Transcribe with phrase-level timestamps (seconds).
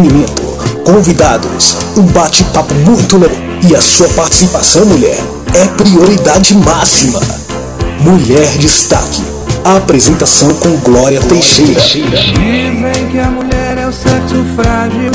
[0.00, 0.42] entretenimento,
[0.84, 3.36] convidados, um bate-papo muito legal
[3.68, 5.18] e a sua participação, mulher,
[5.54, 7.20] é prioridade máxima.
[8.00, 9.22] Mulher Destaque.
[9.62, 11.78] A apresentação com Glória Teixeira.
[11.78, 15.12] Dizem que a mulher é o sexo frágil,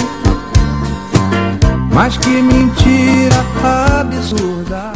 [1.92, 4.94] mas que mentira absurda.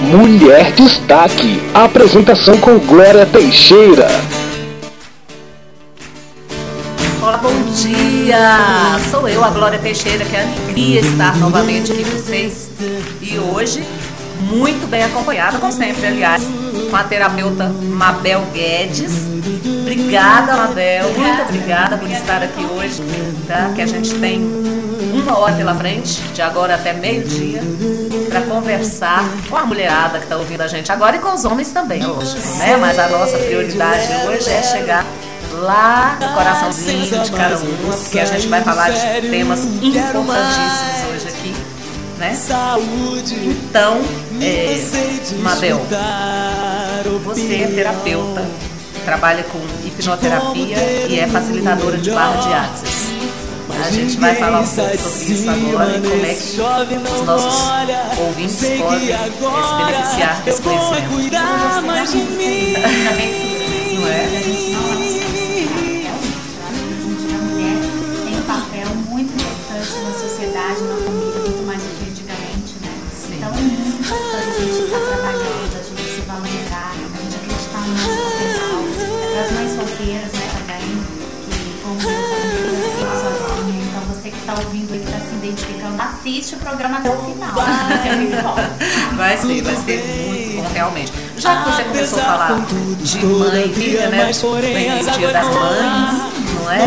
[0.00, 1.62] Mulher Destaque.
[1.74, 4.08] A apresentação com Glória Teixeira.
[8.32, 8.98] Dia!
[9.10, 12.70] Sou eu, a Glória Teixeira, que é alegria estar novamente aqui com vocês.
[13.20, 13.86] E hoje,
[14.40, 16.42] muito bem acompanhada, como sempre, aliás,
[16.90, 19.12] com a terapeuta Mabel Guedes.
[19.82, 23.02] Obrigada, Mabel, muito obrigada por estar aqui hoje,
[23.46, 23.70] tá?
[23.74, 24.40] Que a gente tem
[25.12, 27.60] uma hora pela frente, de agora até meio-dia,
[28.30, 31.70] para conversar com a mulherada que está ouvindo a gente agora e com os homens
[31.70, 32.78] também, hoje, né?
[32.78, 35.04] Mas a nossa prioridade hoje é chegar
[35.52, 41.28] lá no coraçãozinho de cada um, porque a gente vai falar de temas importantíssimos hoje
[41.28, 41.54] aqui,
[42.18, 42.34] né?
[43.68, 44.00] Então,
[44.40, 44.80] é,
[45.42, 45.80] Mabel,
[47.24, 48.44] você é terapeuta,
[49.04, 50.76] trabalha com hipnoterapia
[51.08, 53.02] e é facilitadora de barra de axis.
[53.84, 56.60] A gente vai falar um pouco sobre isso agora e como é que
[56.94, 57.62] os nossos
[58.18, 61.08] ouvintes podem eh, se beneficiar desse conhecimento.
[63.94, 64.28] Não é?
[77.22, 78.80] Gente acreditar no nosso potencial.
[79.22, 80.86] É para as mães solteiras, né, também,
[81.48, 83.82] que convivem sozinho.
[83.88, 87.16] Então você que está ouvindo e que está se identificando, assiste o programa até o
[87.18, 87.52] final.
[87.54, 88.56] Vai ser muito bom.
[89.16, 89.98] Vai ser, vai ser
[90.28, 91.12] muito bom realmente.
[91.38, 92.48] Já que você começou a falar
[93.00, 94.16] de mãe e filha, né?
[94.72, 96.78] Vem o dia das mães, não é?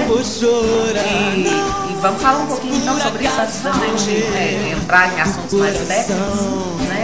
[1.05, 1.47] E,
[1.91, 5.53] e vamos falar um pouquinho então sobre isso antes da gente é, entrar em assuntos
[5.59, 6.41] mais técnicos,
[6.87, 6.94] né?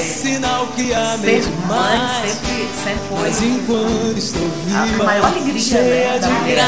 [0.00, 3.28] É, Sinal que a mãe sempre, sempre foi
[4.72, 6.64] a maior alegria né, da mulher.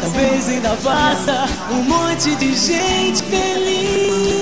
[0.00, 4.40] talvez ainda faça um monte de gente feliz.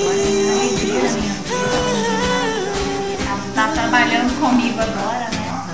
[3.52, 5.66] tá trabalhando comigo agora, né?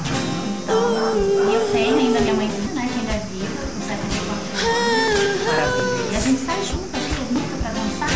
[0.63, 2.89] Então, e eu tenho ainda minha mãezinha, né?
[2.91, 4.33] Que ainda é viva, 74
[4.65, 5.45] anos.
[5.47, 6.09] Maravilhoso.
[6.11, 8.09] E a gente sai junto aqui, nunca pra dançar.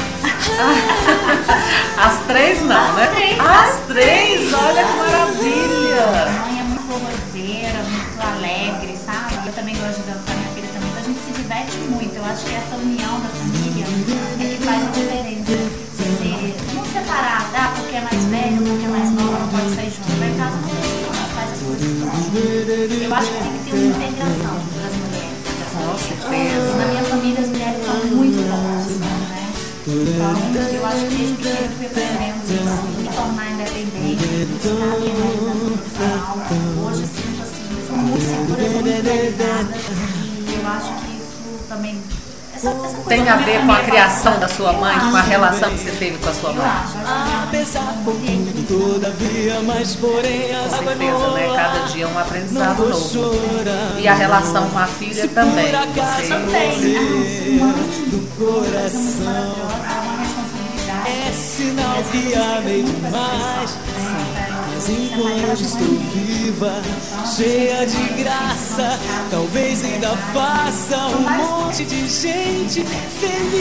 [2.00, 3.04] As três não, né?
[3.04, 6.06] As três, As as três, olha que Minha maravilha!
[6.47, 9.34] mãe é muito forrozeira, muito alegre, sabe?
[9.47, 10.88] Eu também gosto de dançar, minha filha também.
[10.88, 12.14] Então a gente se diverte muito.
[12.14, 15.58] Eu acho que essa união da família é que faz a diferença.
[15.98, 19.75] Se ser, não separar, ah, porque é mais velho, porque é mais nova, não pode
[19.75, 20.20] sair junto.
[20.20, 21.88] Lá em casa não tem não, faz as coisas.
[23.03, 25.38] Eu acho que tem que ter uma integração das mulheres.
[25.75, 26.70] Com certeza.
[26.78, 29.07] Na minha família as mulheres são muito fortes, né?
[29.91, 29.94] Eu
[30.26, 34.22] acho que desde pequena eu fui aprendendo isso, tornar independente.
[36.84, 38.60] Hoje eu sinto assim, eu sou muito segura.
[40.47, 41.97] E eu acho que isso também.
[43.08, 46.19] Tem a ver com a criação da sua mãe, com a relação que você teve
[46.19, 46.66] com a sua mãe?
[47.78, 48.66] é muito ambiente.
[48.66, 51.52] Todavia, mas porém, Com certeza, né?
[51.56, 52.98] Cada dia é um aprendizado novo.
[53.98, 55.66] E a relação com a filha também.
[55.66, 56.34] Você,
[59.98, 61.08] uma responsabilidade.
[61.28, 63.76] É sinal que amei demais.
[64.78, 66.72] Mas enquanto estou viva,
[67.36, 68.96] cheia de graça,
[69.28, 71.22] talvez ainda faça um
[71.64, 72.84] monte de gente
[73.18, 73.58] feliz.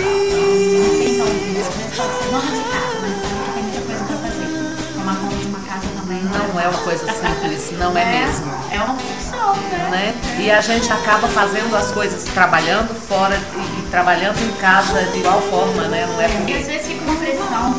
[4.93, 8.53] Tomar conta de uma casa também não é uma coisa simples, não é mesmo.
[8.71, 9.89] É uma função, né?
[9.89, 10.13] Né?
[10.39, 15.17] E a gente acaba fazendo as coisas trabalhando fora e, e trabalhando em casa de
[15.17, 16.05] igual forma, né?
[16.13, 16.53] Não é E às porque.
[16.53, 17.73] vezes fica uma pressão,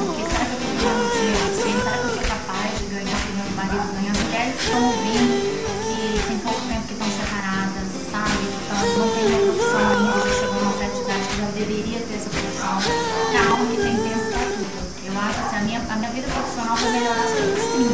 [16.79, 17.93] só com os 30.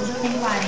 [0.00, 0.66] Hoje eu tenho 40.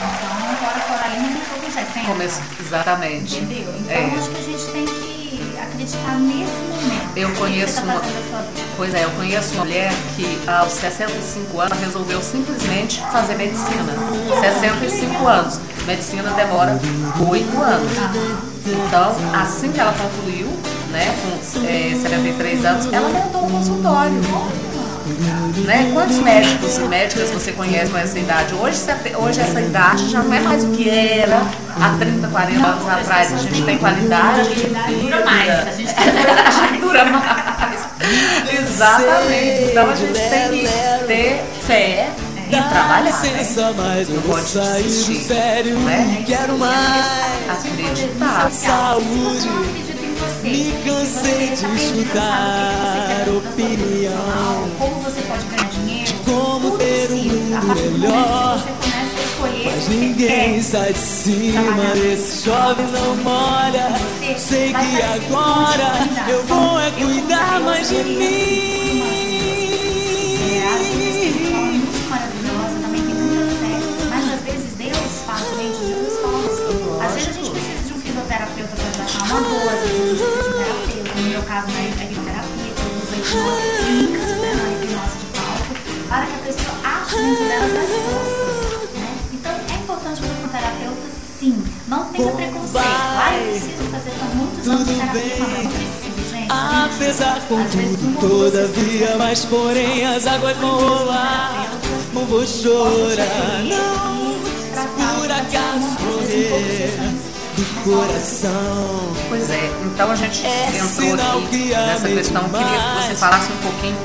[0.00, 2.06] Então, fora Coralina, eu tô com 60.
[2.06, 3.36] Começo, exatamente.
[3.38, 3.74] Entendeu?
[3.78, 4.18] Então, É.
[4.18, 7.16] acho que a gente tem que acreditar nesse momento.
[7.16, 8.02] Eu conheço tá uma-?
[8.76, 13.92] Pois é, eu conheço uma mulher que aos 65 anos resolveu simplesmente fazer medicina.
[14.40, 15.60] 65 anos.
[15.86, 16.80] Medicina demora
[17.28, 17.92] 8 anos.
[18.66, 20.46] Então, assim que ela concluiu,
[20.90, 24.20] né, com é, 73 anos, ela montou um consultório.
[25.64, 25.90] Né?
[25.92, 28.54] Quantos médicos e médicas você conhece com essa idade?
[28.54, 28.78] Hoje,
[29.16, 31.42] hoje essa idade já não é mais o que era
[31.80, 33.32] há 30, 40 anos atrás.
[33.32, 34.50] A gente tem qualidade.
[35.00, 35.68] Dura mais.
[35.68, 37.80] A gente tem dura mais.
[38.60, 39.70] Exatamente.
[39.70, 42.08] Então a gente tem que ter fé
[42.48, 43.44] e trabalhar, né?
[44.08, 44.44] Não pode
[44.82, 46.24] desistir, sério, né?
[46.26, 47.06] Quero mais
[47.48, 48.50] acreditar.
[48.50, 49.89] saúde.
[50.42, 54.70] Me cansei de escutar opinião.
[54.78, 56.12] Como você pode ganhar dinheiro?
[56.24, 58.58] Como ter um mundo melhor.
[58.58, 58.80] Você.
[59.64, 63.88] Mas você ninguém sai de cima desse chove não molha.
[64.36, 65.92] Sei que agora
[66.28, 69.19] eu vou é cuidar mais de É,
[81.60, 85.72] caso, na hipnoterapia, que eu uso a hipnose clínica, né, na hipnose de palco,
[86.08, 88.90] para que a pessoa ache dentro delas as respostas.
[88.94, 89.08] Né?
[89.32, 91.08] Então é importante para um terapeuta,
[91.38, 91.64] sim.
[91.88, 92.86] Não tenha preconceito.
[92.86, 95.20] Ah, eu preciso fazer por muitos anos de terapia.
[95.20, 96.48] Eu não preciso, gente.
[96.50, 101.70] Apesar com Às vezes, tudo, uma coisa todavia, mas porém as águas vão rolar.
[102.14, 104.30] Não vou chorar, não.
[105.20, 107.09] Por acaso correr
[107.60, 109.12] do coração.
[109.28, 112.48] Pois é, então a gente É entrou aqui nessa questão.
[112.48, 113.96] Queria que você falasse um pouquinho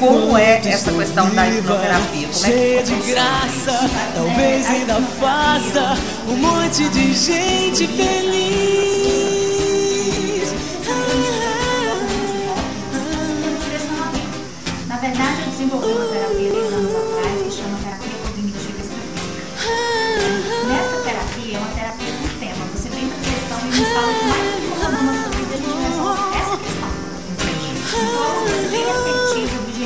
[0.00, 2.28] como é essa questão da hipnoterapia.
[2.28, 5.96] Como é cheia que de graça, talvez ainda faça
[6.28, 8.88] um monte de gente feliz.
[14.86, 16.17] Na verdade, eu desenvolvi uma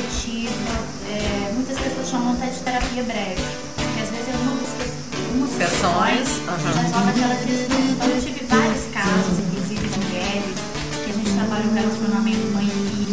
[0.03, 3.41] é, muitas pessoas chamam até de terapia breve.
[3.75, 4.93] Porque às vezes é uma das
[5.33, 7.79] uma Sessões, que resolve aquela questão.
[7.79, 10.55] Então, eu tive vários casos, inclusive de mulheres,
[11.03, 13.03] que a gente trabalha o relacionamento mãe-filho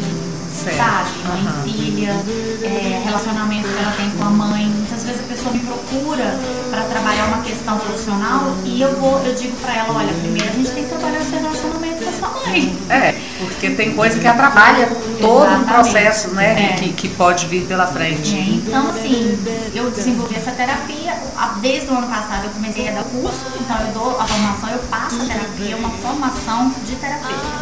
[0.64, 0.76] Certo.
[0.76, 1.10] sabe?
[1.26, 2.16] Mãe e filha,
[2.62, 4.66] é, relacionamento que ela tem com a mãe.
[4.66, 6.38] Muitas vezes a pessoa me procura
[6.70, 10.52] para trabalhar uma questão profissional e eu vou, eu digo para ela, olha, primeiro a
[10.52, 12.78] gente tem que trabalhar o seu relacionamento com a sua mãe.
[12.90, 14.86] É, porque tem coisa que atrapalha
[15.20, 15.72] todo o Exatamente.
[15.72, 16.72] processo, né?
[16.72, 16.76] É.
[16.76, 18.34] Que, que pode vir pela frente.
[18.34, 19.38] É, então, assim,
[19.74, 21.14] eu desenvolvi essa terapia.
[21.60, 24.78] Desde o ano passado eu comecei a dar curso, então eu dou a formação, eu
[24.90, 27.60] passo a terapia, uma formação de terapeuta.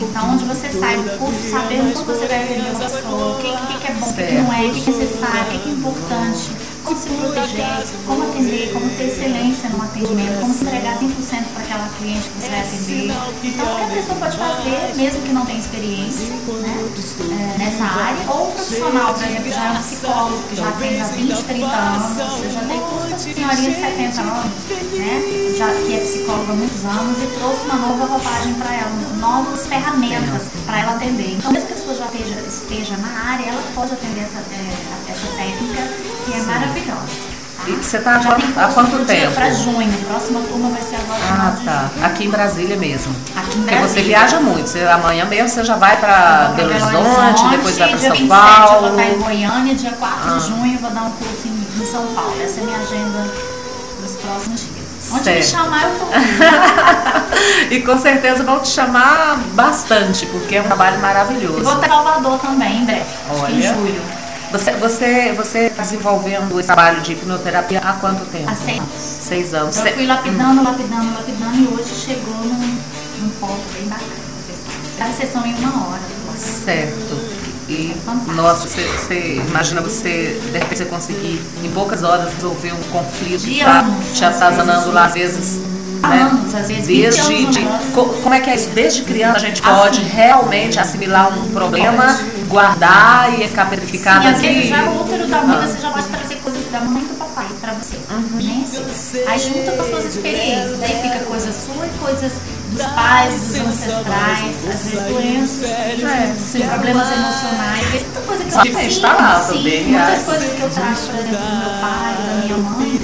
[0.00, 3.72] Então, onde você sai do curso sabendo como você vai atender uma pessoa, o que,
[3.72, 5.72] que que é bom, o que, não é, o que, é necessário, o que é
[5.72, 6.50] importante,
[6.84, 11.62] como se proteger, como atender, como ter excelência no atendimento, como se entregar 100% para
[11.62, 13.12] aquela cliente que você vai atender.
[13.44, 18.48] Então, qualquer pessoa pode fazer, mesmo que não tenha experiência né, é, nessa área, ou
[18.48, 22.16] um profissional, por exemplo, já é um psicólogo que já tem há 20, 30 anos,
[22.16, 24.52] você já tem curso senhorinha de 70 anos,
[24.92, 28.90] né, já, que é psicóloga há muitos anos e trouxe uma nova roupagem para ela,
[29.20, 31.36] novas ferramentas para ela atender.
[31.36, 35.12] Então, mesmo que a pessoa já esteja, esteja na área, ela pode atender essa, é,
[35.12, 37.00] essa técnica que é maravilhosa.
[37.00, 37.32] tá?
[37.68, 39.32] E você tá há há quanto tempo?
[39.34, 41.90] Para junho, a próxima turma vai ser agora Ah, tá.
[41.94, 42.06] junho.
[42.06, 43.14] Aqui em Brasília mesmo.
[43.36, 44.04] Aqui em Porque você Brasília.
[44.04, 44.68] viaja muito.
[44.68, 48.74] Você, amanhã mesmo você já vai para Belo Horizonte, depois vai para São 27 Paulo.
[48.74, 50.38] eu vou estar em Goiânia, dia 4 Ah.
[50.38, 52.34] de junho eu vou dar um curso em, em São Paulo.
[52.42, 53.30] Essa é a minha agenda
[54.00, 54.82] dos próximos dias.
[55.12, 55.36] Onde Certo.
[55.38, 56.06] me chamar, eu tô.
[57.74, 61.62] e com certeza vão te chamar bastante, porque é um trabalho E maravilhoso.
[61.62, 63.00] vou estar em Salvador também, em breve.
[63.30, 63.54] Acho que Olha.
[63.54, 64.00] em julho.
[64.52, 68.50] Você, você, você está desenvolvendo esse trabalho de hipnoterapia há quanto tempo?
[68.50, 68.92] Há seis anos.
[68.98, 69.76] Seis anos.
[69.78, 72.78] Eu fui lapidando, lapidando, lapidando e hoje chegou num,
[73.20, 74.10] num ponto bem bacana.
[74.98, 76.02] Cada sessão em uma hora.
[76.36, 77.42] Certo.
[77.66, 78.32] E, Fantástico.
[78.34, 83.44] nossa, você, você imagina você, de repente, você conseguir em poucas horas resolver um conflito
[83.44, 85.60] que tá anos, te atazanando lá, às vezes.
[86.02, 86.22] Né?
[86.22, 87.80] Anos, às vezes 20 Desde de, né?
[87.94, 88.68] co- como é que é isso?
[88.70, 90.08] Desde criança a gente pode Assim.
[90.10, 92.18] realmente assimilar um problema,
[92.48, 95.66] guardar e ficar petrificado Sim, às vezes já o útero da mãe Ah.
[95.66, 97.96] você já pode trazer coisas da mãe e do papai pra você.
[98.10, 98.64] Uhum.
[98.94, 99.26] Sei.
[99.26, 102.32] Aí junta com as suas experiências, aí fica coisa sua e coisas
[102.72, 106.60] dos pais, dos ancestrais, às vezes doenças, É, sim.
[106.62, 110.22] problemas emocionais, tem muita coisa que eu Exatamente, tá lá, sim, também, muitas aliás.
[110.24, 113.00] coisas que eu trago, por exemplo, do meu pai, da minha mãe,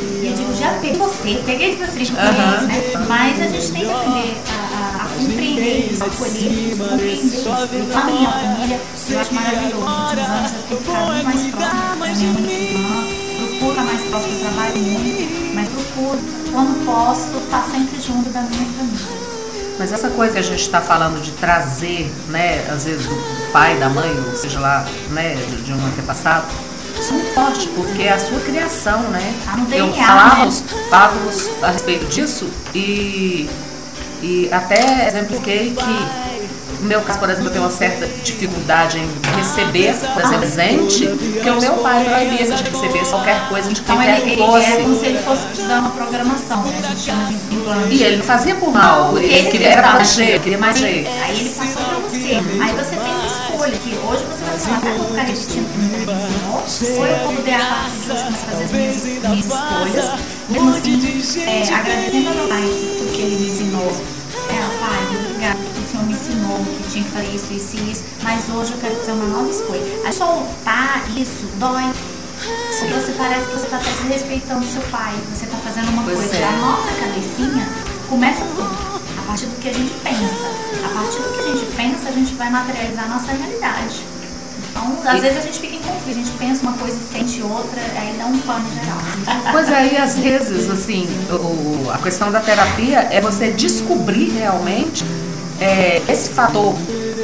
[0.69, 2.67] já peguei você, peguei de vocês, Aham.
[2.67, 2.83] né?
[3.09, 7.49] Mas a gente tem que aprender a, a compreender isso, acolher isso, compreender isso.
[7.49, 9.85] A minha família, eu acho maravilhoso.
[9.85, 13.05] Nos últimos anos eu tenho ficado muito mais próxima da minha mãe e irmã.
[13.39, 16.19] Procuro ficar mais próximo, eu trabalho muito, mas procuro,
[16.53, 19.29] quando posso, estar sempre junto da minha família.
[19.79, 23.17] Mas essa coisa que a gente está falando de trazer, né, às vezes do
[23.53, 26.47] pai, da mãe, ou seja lá, né, de um antepassado,
[27.01, 29.35] isso é muito forte, porque é a sua criação, né?
[29.45, 33.49] Tá Eu DNA, falávamos, falávamos a respeito disso e,
[34.23, 36.29] e até exemplifiquei que
[36.81, 41.07] no meu caso, por exemplo, eu tenho uma certa dificuldade em receber, por exemplo, presente,
[41.09, 44.47] porque o meu pai proibia de receber qualquer coisa de Então quer ele, que ele
[44.47, 44.71] fosse.
[44.73, 46.81] é como se ele fosse te dar uma programação, né?
[46.85, 47.95] A gente chama de implante.
[47.95, 51.09] E ele não fazia por mal, Porque ele queria era proteger, ele queria mas proteger.
[51.23, 52.43] Aí ele passou pra você.
[52.63, 53.18] Aí você tem
[53.73, 56.99] que hoje você vai falar, será que eu vou ficar repetindo o que me ensinou?
[56.99, 60.21] Ou eu vou poder a partir de hoje começar a fazer as minhas, minhas escolhas,
[60.49, 62.63] mesmo assim, é, agradecendo ao meu pai
[62.99, 63.91] por que ele me ensinou.
[64.49, 67.93] É, pai, obrigado, porque o senhor me ensinou que tinha que fazer isso, isso e
[67.93, 69.83] isso, mas hoje eu quero fazer uma nova escolha.
[70.07, 71.85] A soltar isso dói.
[72.79, 76.17] Porque você parece que você está até desrespeitando seu pai, você está fazendo uma Pois
[76.19, 76.37] coisa.
[76.37, 76.45] é.
[76.45, 77.69] A nossa cabecinha
[78.09, 78.88] começa tudo.
[79.29, 80.85] A partir do que a gente pensa.
[80.85, 84.01] A partir do que a gente pensa, a gente vai materializar a nossa realidade.
[84.71, 87.13] Então, às E- vezes a gente fica em conflito, a gente pensa uma coisa e
[87.19, 88.99] sente outra, aí dá um pano geral.
[89.53, 95.05] Pois é, e às vezes, assim, o- a questão da terapia é você descobrir realmente
[95.61, 96.75] é, esse fator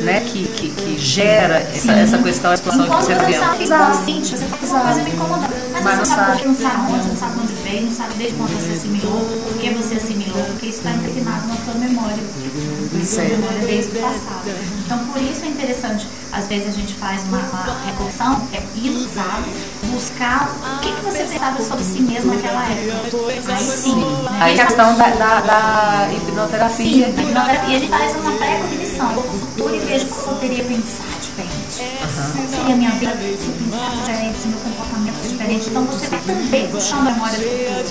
[0.02, 3.40] né, que, que, que gera essa, essa questão, a situação que Enquanto você você viveu.
[3.62, 5.54] está inconsciente, você fala uma coisa me incomodando.
[5.72, 6.48] Mas, Mas você não sabe sabe.
[6.48, 9.70] não sabe onde, não sabe onde veio, não sabe desde quando você assimilou, por que
[9.70, 10.23] você assimilou,
[10.64, 12.16] porque isso está impregnado na sua memória.
[12.92, 14.50] Na sua memória desde o passado.
[14.84, 17.64] Então por isso é interessante, às vezes a gente faz uma, uma
[18.50, 18.60] que é
[19.14, 19.50] sabe?
[19.92, 23.52] Buscar o que, que você pensava sobre si mesmo naquela época.
[23.52, 23.96] Aí sim.
[23.96, 24.38] né?
[24.40, 27.06] Aí a questão da, da, da Sim, hipnoterapia.
[27.06, 27.68] a hipnoterapia.
[27.68, 29.08] E a gente faz uma pré-cognição.
[29.14, 31.96] Futuro e vejo como eu poderia pensar diferente.
[32.32, 35.68] Como seria a minha vida se eu pensasse diferente, se meu comportamento fosse diferente.
[35.68, 37.84] Então você vai também puxando a memória do futuro,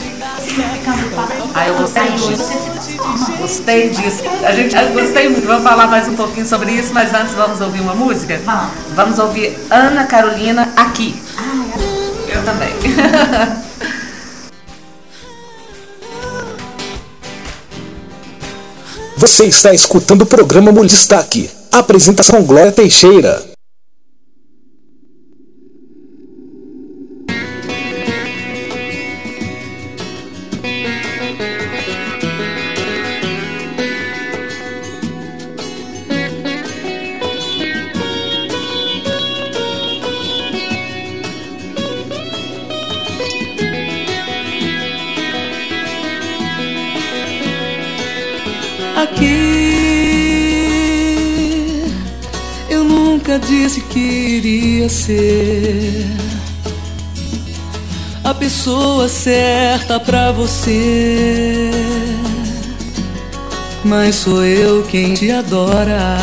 [0.43, 1.49] significando o passado.
[1.53, 2.35] Ah, eu gostei disso.
[2.37, 3.37] você se transforma.
[3.37, 4.23] Gostei disso.
[4.45, 5.45] A gente eu gostei muito.
[5.45, 8.39] Vamos falar mais um pouquinho sobre isso, mas antes vamos ouvir uma música?
[8.45, 8.71] Vamos.
[8.95, 11.21] Vamos ouvir Ana Carolina aqui.
[11.37, 12.73] Ai, Eu também.
[19.17, 21.62] Você está escutando o programa Mulher Destaque.
[21.73, 23.52] Apresentação Glória Teixeira.
[60.43, 61.71] Você.
[63.85, 66.17] Mas sou eu quem te adora.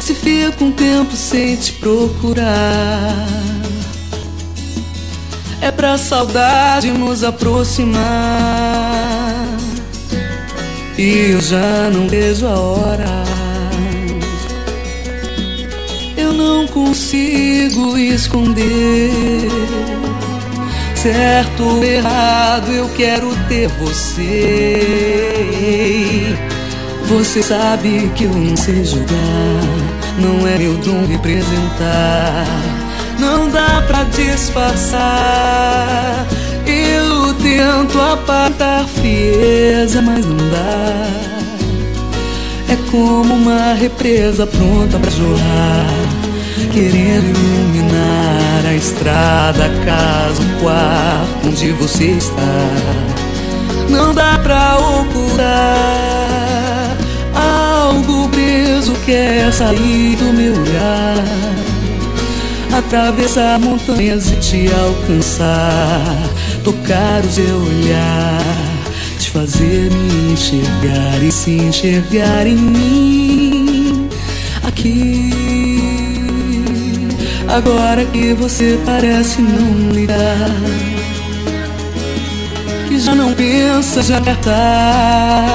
[0.00, 3.26] Se fica um tempo sem te procurar.
[5.60, 7.98] É pra saudade nos aproximar.
[10.96, 13.24] E eu já não vejo a hora.
[16.16, 19.83] Eu não consigo esconder.
[21.04, 24.80] Certo ou errado, eu quero ter você.
[27.06, 29.60] Você sabe que eu não sei julgar.
[30.18, 32.46] Não é meu dom representar.
[33.18, 35.04] Não dá pra disfarçar.
[36.66, 41.06] Eu tento apartar frieza, mas não dá.
[42.70, 45.84] É como uma represa pronta pra jorrar,
[46.72, 48.13] querendo iluminar
[48.66, 52.34] a estrada, a casa, o quarto onde você está.
[53.88, 55.36] Não dá pra ocultar
[57.34, 61.64] algo preso quer sair do meu olhar
[62.78, 66.30] atravessar montanhas e te alcançar,
[66.64, 68.40] tocar o seu olhar,
[69.18, 73.23] te fazer me enxergar e se enxergar em mim.
[77.54, 80.50] Agora que você parece não ligar,
[82.88, 85.46] que já não pensa, já tá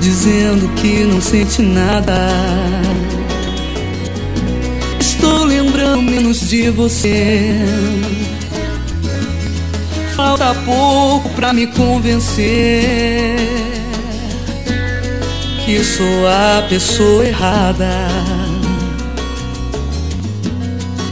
[0.00, 2.28] dizendo que não sente nada.
[4.98, 7.60] Estou lembrando menos de você.
[10.16, 13.36] Falta pouco pra me convencer
[15.64, 18.45] que sou a pessoa errada.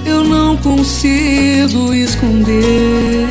[0.07, 3.29] Eu não consigo esconder.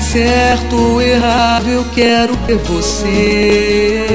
[0.00, 4.06] certo ou errado, eu quero ter você.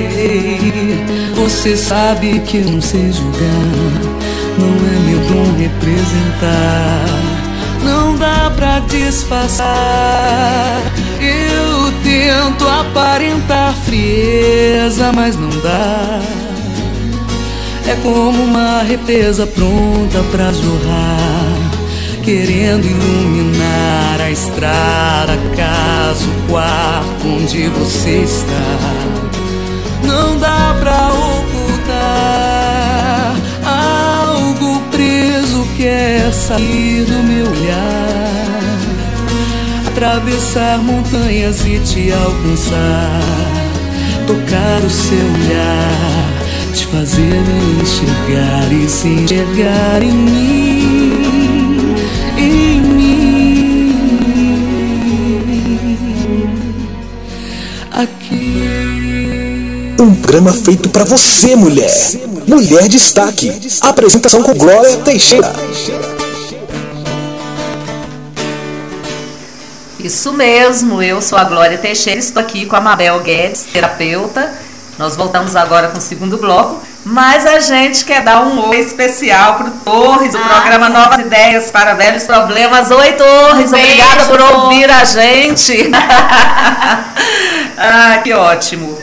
[1.36, 3.40] Você sabe que não sei julgar,
[4.58, 7.06] não é meu dom representar.
[7.84, 9.68] Não dá pra disfarçar.
[11.20, 16.41] Eu tento aparentar frieza, mas não dá.
[17.92, 21.82] É como uma represa pronta pra jorrar
[22.24, 28.80] querendo iluminar a estrada, casa, o quarto onde você está.
[30.06, 32.16] Não dá pra ocultar
[33.66, 38.78] algo preso quer sair do meu olhar,
[39.88, 43.20] atravessar montanhas e te alcançar,
[44.28, 46.21] tocar o seu olhar.
[46.74, 51.22] Te fazer me enxergar e se enxergar em mim
[52.38, 53.92] em mim.
[57.92, 58.64] Aqui.
[60.00, 61.92] Um programa feito para você, mulher.
[62.48, 63.52] Mulher Destaque.
[63.82, 65.54] Apresentação com Glória Teixeira.
[70.00, 74.52] Isso mesmo, eu sou a Glória Teixeira, estou aqui com a Mabel Guedes, terapeuta.
[75.02, 79.56] Nós voltamos agora com o segundo bloco mas a gente quer dar um oi especial
[79.56, 82.92] para o Torres, o ah, programa Novas Ideias para Velhos Problemas.
[82.92, 85.90] Oi, Torres, um obrigada por ouvir a gente.
[87.76, 89.00] ah, que ótimo.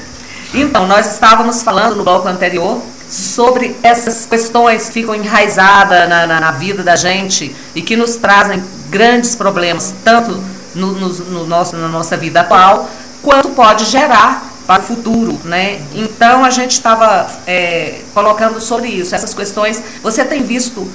[0.54, 6.38] Então, nós estávamos falando no bloco anterior sobre essas questões que ficam enraizadas na, na,
[6.38, 10.40] na vida da gente e que nos trazem grandes problemas, tanto
[10.72, 12.88] no, no, no nosso, na nossa vida atual,
[13.24, 15.80] quanto pode gerar para o futuro, né?
[15.94, 19.82] Então a gente estava é, colocando sobre isso, essas questões.
[20.02, 20.86] Você tem visto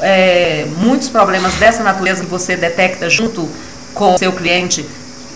[0.00, 3.48] é, muitos problemas dessa natureza que você detecta junto
[3.94, 4.86] com o seu cliente,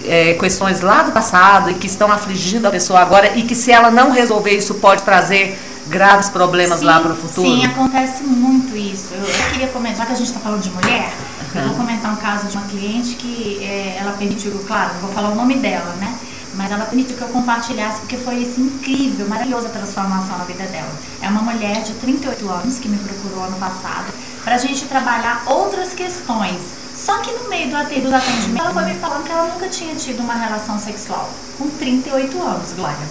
[0.05, 3.73] é, questões lá do passado e que estão afligindo a pessoa agora e que se
[3.73, 7.49] ela não resolver isso pode trazer graves problemas sim, lá para o futuro?
[7.49, 9.15] Sim, acontece muito isso.
[9.15, 11.15] Eu, eu queria comentar, já que a gente está falando de mulher,
[11.55, 11.63] uhum.
[11.63, 15.13] eu vou comentar um caso de uma cliente que é, ela permitiu, claro, não vou
[15.13, 16.15] falar o nome dela, né?
[16.57, 20.91] Mas ela permitiu que eu compartilhasse porque foi assim, incrível, maravilhosa transformação na vida dela.
[21.23, 25.43] É uma mulher de 38 anos que me procurou ano passado para a gente trabalhar
[25.47, 26.61] outras questões.
[26.95, 30.21] Só que no meio do atendimento, ela foi me falando que ela nunca tinha tido
[30.21, 33.07] uma relação sexual com 38 anos, Glória.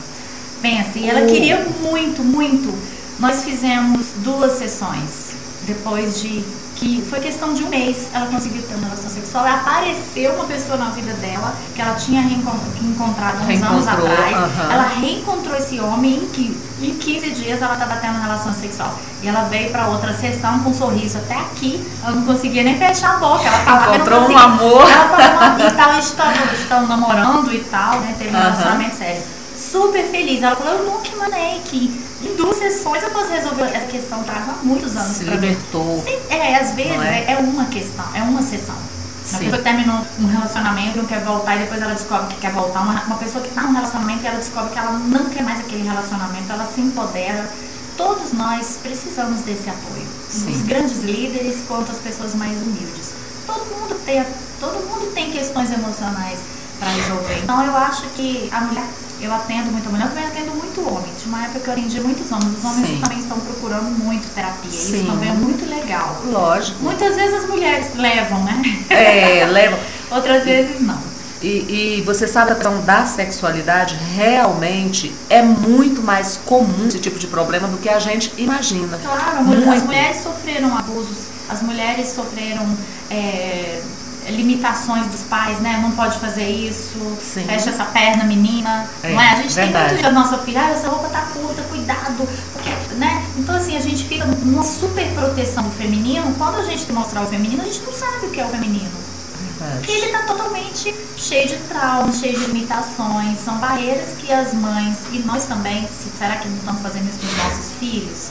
[0.62, 1.28] Pensa, e ela oh.
[1.28, 2.74] queria muito, muito.
[3.20, 5.36] Nós fizemos duas sessões
[5.67, 6.43] depois de
[6.76, 9.46] que foi questão de um mês ela conseguiu ter uma relação sexual.
[9.46, 14.38] Apareceu uma pessoa na vida dela que ela tinha encontrado uns anos atrás.
[14.70, 18.94] Ela reencontrou esse homem em que em 15 dias ela estava tendo uma relação sexual.
[19.24, 21.86] E ela veio para outra sessão com um sorriso até aqui.
[22.04, 23.48] Ela não conseguia nem fechar a boca.
[23.48, 24.92] Ela falava Encontrou um amor.
[24.92, 28.16] Ela falou, e tal, estão, estão namorando e tal, né?
[28.18, 29.22] Teve um relacionamento sério.
[29.58, 30.44] Super feliz.
[30.44, 34.52] Ela falou, eu nunca imaginei que em duas sessões eu posso resolver essa questão trava
[34.54, 35.18] há muitos anos.
[35.18, 36.04] Se libertou.
[36.04, 37.34] Sim, é, às vezes é?
[37.34, 37.38] é?
[37.38, 38.76] uma questão, é uma sessão.
[39.30, 42.82] Uma pessoa terminou um relacionamento, não quer voltar e depois ela descobre que quer voltar.
[42.82, 45.60] Uma, uma pessoa que está num relacionamento e ela descobre que ela não quer mais
[45.60, 47.50] aquele relacionamento, ela se empodera.
[47.98, 50.06] Todos nós precisamos desse apoio.
[50.30, 50.52] Sim.
[50.52, 53.14] Os grandes líderes quanto as pessoas mais humildes.
[53.48, 54.24] Todo mundo tem,
[54.60, 56.40] todo mundo tem questões emocionais
[56.80, 57.40] para resolver.
[57.44, 58.86] Então eu acho que a mulher
[59.21, 61.12] eu atendo muita mulher, eu também atendo muito homem.
[61.17, 62.58] Tinha uma época que eu atendi muitos homens.
[62.58, 62.99] Os homens Sim.
[63.01, 64.71] também estão procurando muito terapia.
[64.71, 64.97] Sim.
[64.97, 66.21] Isso também é muito legal.
[66.25, 66.84] Lógico.
[66.84, 68.62] Muitas vezes as mulheres levam, né?
[68.89, 69.80] É, levam.
[70.12, 71.15] Outras vezes não.
[71.41, 77.19] E, e, você sabe a questão da sexualidade realmente é muito mais comum esse tipo
[77.19, 78.97] de problema do que a gente imagina.
[79.04, 79.69] Claro, muito.
[79.69, 82.65] as mulheres sofreram abusos, as mulheres sofreram
[83.12, 83.82] é,
[84.30, 85.80] limitações dos pais, né?
[85.82, 87.44] Não pode fazer isso, Sim.
[87.46, 88.88] fecha essa perna, menina.
[89.04, 89.30] É, não é?
[89.32, 89.86] A gente verdade.
[89.86, 92.28] tem muito da nossa filha, ah, essa roupa tá curta, cuidado.
[92.54, 93.26] Porque, né?
[93.38, 96.34] Então, assim, a gente fica numa super proteção do feminino.
[96.38, 99.06] Quando a gente mostrar o feminino, a gente não sabe o que é o feminino.
[99.58, 103.40] Porque ele tá totalmente cheio de traumas, cheio de limitações.
[103.40, 107.26] São barreiras que as mães, e nós também, será que não estamos fazendo isso com
[107.26, 108.30] os nossos filhos?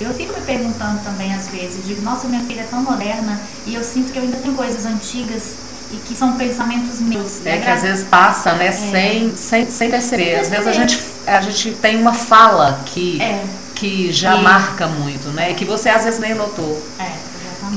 [0.00, 3.74] Eu fico me perguntando também às vezes, digo, nossa, minha filha é tão moderna e
[3.74, 5.54] eu sinto que eu ainda tenho coisas antigas
[5.90, 7.44] e que são pensamentos meus.
[7.46, 8.72] É que às vezes passa, né, é.
[8.72, 10.36] sem, sem, sem perceber.
[10.36, 13.42] Às vezes a gente, a gente tem uma fala que, é.
[13.74, 14.42] que já e...
[14.42, 15.54] marca muito, né?
[15.54, 16.82] Que você às vezes nem notou.
[16.98, 17.12] É,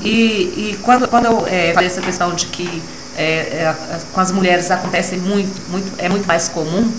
[0.04, 2.82] E, e quando, quando eu é, falei essa questão de que
[3.16, 3.76] é, é,
[4.14, 6.92] com as mulheres acontece muito, muito, é muito mais comum,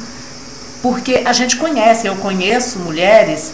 [0.81, 3.53] porque a gente conhece, eu conheço mulheres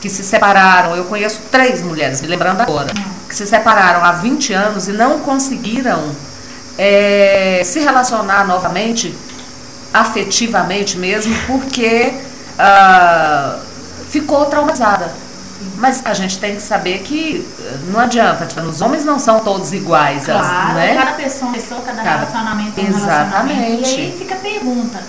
[0.00, 2.90] que se separaram, eu conheço três mulheres, me lembrando agora,
[3.28, 6.10] que se separaram há 20 anos e não conseguiram
[6.78, 9.14] é, se relacionar novamente
[9.92, 12.14] afetivamente mesmo, porque
[12.58, 13.58] ah,
[14.10, 15.12] ficou traumatizada.
[15.76, 19.40] Mas a gente tem que saber que eh, não adianta, tipo, os homens não são
[19.40, 20.94] todos iguais, Claro, né?
[20.94, 23.54] cada pessoa, pessoa, cada, Cada- relacionamento é um Exatamente.
[23.58, 23.88] relacionamento.
[23.88, 25.00] E aí fica a pergunta.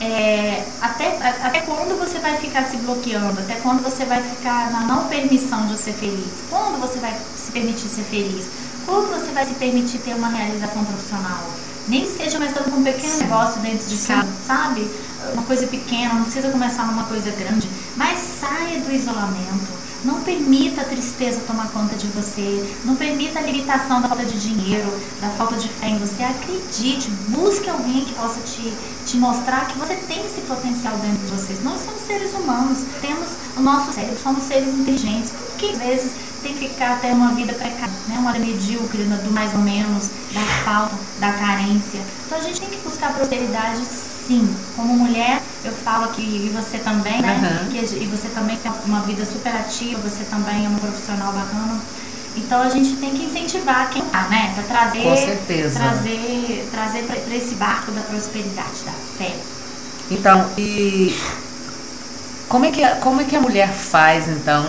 [0.00, 3.38] É, até, até quando você vai ficar se bloqueando?
[3.38, 6.32] Até quando você vai ficar na não permissão de ser feliz?
[6.48, 8.46] Quando você vai se permitir ser feliz?
[8.86, 11.44] Quando você vai se permitir ter uma realização profissional?
[11.86, 14.90] Nem seja começando com um pequeno negócio dentro de casa, sabe?
[15.34, 17.68] Uma coisa pequena, não precisa começar numa coisa grande.
[17.94, 19.79] Mas saia do isolamento.
[20.04, 22.66] Não permita a tristeza tomar conta de você.
[22.84, 24.88] Não permita a limitação da falta de dinheiro,
[25.20, 26.22] da falta de fé em você.
[26.22, 28.72] Acredite, busque alguém que possa te,
[29.04, 31.62] te mostrar que você tem esse potencial dentro de vocês.
[31.62, 35.30] Nós somos seres humanos, temos o nosso cérebro, somos seres inteligentes.
[35.30, 38.16] Por que às vezes tem que ficar até uma vida precária, né?
[38.18, 42.00] uma vida medíocre, do mais ou menos, da falta, da carência?
[42.26, 43.82] Então a gente tem que buscar prosperidade
[44.30, 44.48] sim.
[44.76, 47.40] Como mulher, eu falo que, e você também, né?
[47.42, 47.68] Aham.
[47.70, 51.80] Que e você também tem uma vida super ativa, você também é uma profissional bacana.
[52.36, 54.52] Então a gente tem que incentivar quem tá, né?
[54.54, 55.80] Pra trazer, Com certeza.
[55.80, 59.34] trazer, trazer pra esse barco da prosperidade, da fé.
[60.08, 61.12] Então, e
[62.48, 64.64] como é que a, como é que a mulher faz então,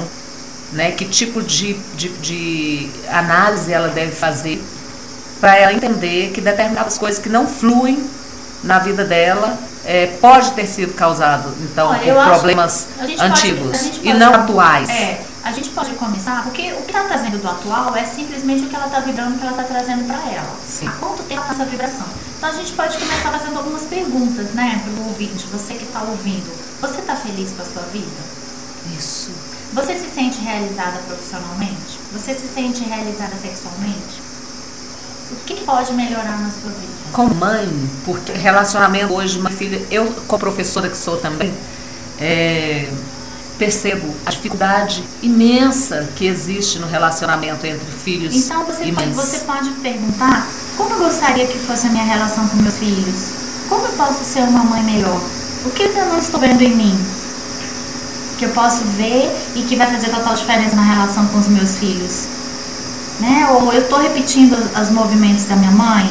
[0.74, 0.92] né?
[0.92, 4.60] Que tipo de, de, de análise ela deve fazer
[5.40, 8.04] para ela entender que determinadas coisas que não fluem
[8.64, 13.78] na vida dela é, pode ter sido causado então Olha, por acho- problemas pode- antigos
[13.80, 14.90] gente e pode- não atuais.
[14.90, 18.70] É, a gente pode começar, porque o que está trazendo do atual é simplesmente o
[18.70, 20.56] que ela está vibrando, o que ela está trazendo para ela.
[20.68, 20.88] Sim.
[20.88, 22.06] Há quanto tempo essa vibração?
[22.38, 26.02] Então a gente pode começar fazendo algumas perguntas, né, para o ouvinte, você que está
[26.02, 26.52] ouvindo.
[26.82, 28.22] Você está feliz com a sua vida?
[28.98, 29.32] Isso.
[29.74, 32.00] Você se sente realizada profissionalmente?
[32.14, 34.21] Você se sente realizada sexualmente?
[35.32, 36.92] O que que pode melhorar na sua vida?
[37.14, 37.68] Com mãe,
[38.06, 41.54] porque relacionamento hoje, uma filha, eu como professora que sou também,
[42.20, 42.88] é,
[43.58, 49.16] percebo a dificuldade imensa que existe no relacionamento entre filhos Então você e pode, mães.
[49.16, 53.34] você pode perguntar como eu gostaria que fosse a minha relação com meus filhos?
[53.70, 55.22] Como eu posso ser uma mãe melhor?
[55.64, 57.06] O que eu não estou vendo em mim?
[58.40, 61.78] Que eu posso ver e que vai fazer total diferença na relação com os meus
[61.78, 62.28] filhos?
[63.22, 63.48] Né?
[63.52, 66.10] Ou eu estou repetindo os movimentos da minha mãe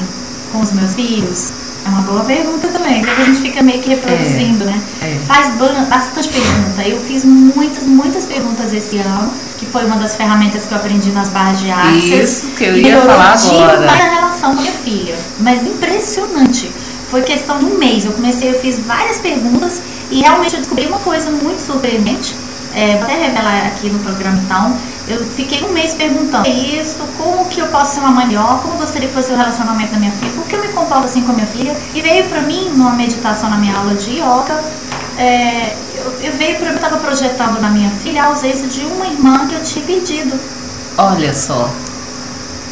[0.52, 1.52] com os meus filhos?
[1.84, 3.00] É uma boa pergunta também.
[3.00, 4.80] Às vezes a gente fica meio que reproduzindo, né?
[5.02, 5.18] é.
[5.26, 6.82] Faz ba- bastante pergunta.
[6.86, 11.10] Eu fiz muitas, muitas perguntas esse ano, que foi uma das ferramentas que eu aprendi
[11.10, 12.22] nas barras de Access.
[12.22, 13.78] Isso que eu ia falar agora.
[13.80, 15.16] demais a relação com minha filha.
[15.40, 16.70] Mas impressionante.
[17.10, 18.04] Foi questão de um mês.
[18.04, 22.36] Eu comecei, eu fiz várias perguntas e realmente eu descobri uma coisa muito surpreendente.
[22.74, 24.76] É, vou até revelar aqui no programa então.
[25.08, 28.60] Eu fiquei um mês perguntando "É isso, como que eu posso ser uma mãe melhor,
[28.62, 31.04] como eu gostaria que fosse o relacionamento da minha filha, por que eu me comporto
[31.04, 31.76] assim com a minha filha.
[31.94, 34.62] E veio pra mim, numa meditação na minha aula de yoga,
[35.18, 38.82] é, eu, eu veio pra mim, eu estava projetando na minha filha a ausência de
[38.84, 40.38] uma irmã que eu tinha perdido.
[40.96, 41.68] Olha só.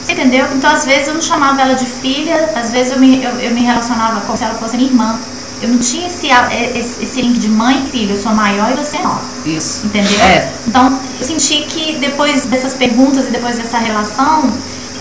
[0.03, 0.47] Você entendeu?
[0.55, 3.51] Então, às vezes, eu não chamava ela de filha, às vezes eu me, eu, eu
[3.51, 5.19] me relacionava como se ela fosse minha irmã.
[5.61, 8.71] Eu não tinha esse, a- esse, esse link de mãe e filho, eu sou maior
[8.71, 9.21] e você é menor.
[9.45, 9.87] Isso.
[9.87, 10.21] Entendeu?
[10.23, 10.49] É.
[10.67, 14.51] Então, eu senti que depois dessas perguntas e depois dessa relação,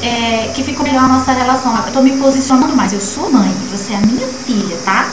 [0.01, 1.75] é, que ficou melhor a nossa relação.
[1.85, 2.91] Eu tô me posicionando mais.
[2.93, 5.07] Eu sou mãe, você é a minha filha, tá?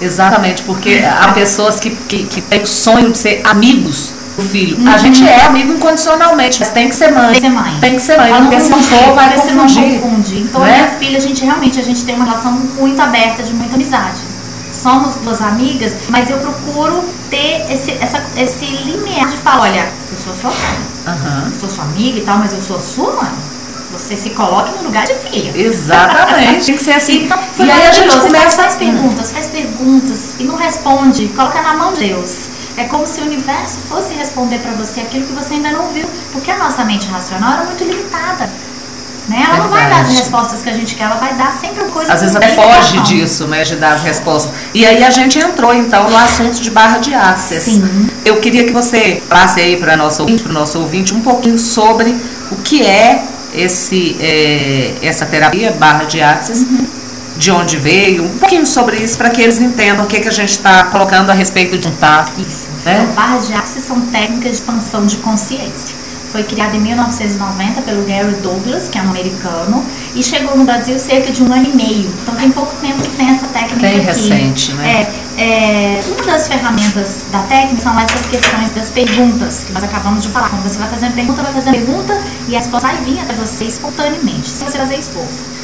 [0.00, 4.76] Exatamente, porque há pessoas que, que, que têm o sonho de ser amigos do filho.
[4.88, 7.32] A gente é amigo incondicionalmente, mas tem que ser mãe.
[7.32, 7.76] Tem que ser mãe.
[7.80, 10.40] Tem que ser mãe, porque se não confundir, for, vai porque senão confundir.
[10.42, 10.70] Então, né?
[10.70, 13.74] a minha filha, a gente realmente a gente tem uma relação muito aberta, de muita
[13.74, 14.18] amizade.
[14.86, 20.16] Somos duas amigas, mas eu procuro ter esse, essa, esse limiar de falar, olha, eu
[20.16, 21.50] sou sua mãe, Aham.
[21.52, 23.32] eu sou sua amiga e tal, mas eu sou sua mãe.
[23.90, 25.50] Você se coloque no lugar de filha.
[25.58, 27.24] Exatamente, tem que ser assim.
[27.24, 28.62] Então, e aí a gente começa.
[28.62, 31.26] Faz perguntas, faz perguntas e não responde.
[31.34, 32.48] Coloca na mão de Deus.
[32.76, 36.06] É como se o universo fosse responder para você aquilo que você ainda não viu.
[36.30, 38.48] Porque a nossa mente racional era muito limitada.
[39.28, 39.44] Né?
[39.44, 42.12] Ela não vai dar as respostas que a gente quer, ela vai dar sempre coisa
[42.12, 44.52] Às vezes até foge disso, né, de dar as respostas.
[44.72, 47.64] E aí a gente entrou então no assunto de barra de access.
[47.64, 48.08] Sim.
[48.24, 51.58] Eu queria que você falasse aí para nosso ouvinte, para o nosso ouvinte, um pouquinho
[51.58, 52.14] sobre
[52.52, 56.86] o que é esse é, essa terapia barra de access, Uhum.
[57.36, 60.32] de onde veio, um pouquinho sobre isso para que eles entendam o que, que a
[60.32, 62.26] gente está colocando a respeito de um tá.
[62.38, 62.68] Isso.
[62.84, 63.00] Né?
[63.02, 65.95] Então, barras de axis são técnicas de expansão de consciência.
[66.36, 69.82] Foi criada em 1990 pelo Gary Douglas, que é um americano,
[70.14, 72.12] e chegou no Brasil cerca de um ano e meio.
[72.22, 74.04] Então tem pouco tempo que tem essa técnica Bem aqui.
[74.04, 75.08] recente, né?
[75.38, 80.24] É, é, uma das ferramentas da técnica são essas questões das perguntas que nós acabamos
[80.24, 80.50] de falar.
[80.50, 83.64] Quando você vai fazendo pergunta, vai fazendo pergunta e a resposta vai vir até você
[83.64, 85.55] espontaneamente, sem você fazer esforço.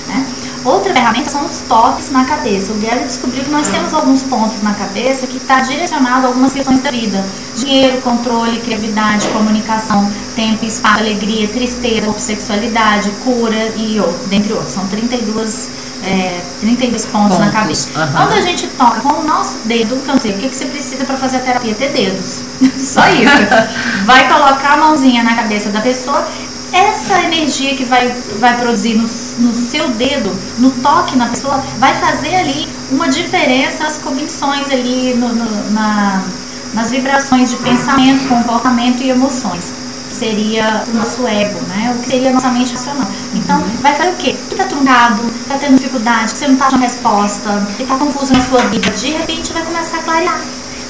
[0.65, 2.73] Outra ferramenta são os toques na cabeça.
[2.73, 6.53] O Gary descobriu que nós temos alguns pontos na cabeça que está direcionado a algumas
[6.53, 7.25] questões da vida.
[7.57, 14.73] Dinheiro, controle, criatividade, comunicação, tempo, espaço, alegria, tristeza, sexualidade, cura e outros, dentre outros.
[14.73, 15.69] São 32
[16.05, 17.39] é, 32 pontos, pontos.
[17.39, 17.89] na cabeça.
[17.97, 18.13] Uhum.
[18.13, 21.17] Quando a gente toca com o nosso dedo, então, o que, que você precisa para
[21.17, 21.75] fazer a terapia?
[21.75, 22.43] Ter dedos.
[22.79, 23.33] Só isso.
[24.05, 26.27] vai colocar a mãozinha na cabeça da pessoa.
[26.73, 29.07] Essa energia que vai, vai produzir no,
[29.43, 35.15] no seu dedo, no toque na pessoa, vai fazer ali uma diferença, as convicções ali
[35.15, 36.23] no, no, na,
[36.73, 39.73] nas vibrações de pensamento, comportamento e emoções
[40.13, 41.95] seria o nosso ego, né?
[41.97, 43.09] O que seria a nossa mente racional.
[43.35, 44.37] Então, vai fazer o quê?
[44.51, 48.33] Tu tá truncado, tá tendo dificuldade, que você não tá achando resposta, que tá confuso
[48.35, 50.39] na sua vida, de repente vai começar a clarear.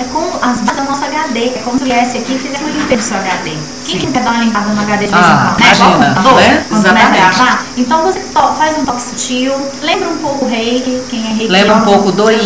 [0.00, 1.40] É como as bases do nosso HD.
[1.40, 3.52] É como se viesse aqui e fizesse uma limpeza do seu HD.
[3.84, 5.60] Quem que quer dar uma limpada no HD de vez em ah, quando?
[5.60, 5.66] Né?
[5.66, 6.14] Imagina, né?
[7.32, 7.62] Exatamente.
[7.76, 8.20] Então você
[8.56, 11.48] faz um toque sutil, lembra um pouco o reiki, quem é reiki.
[11.48, 12.36] Lembra um pouco o doin.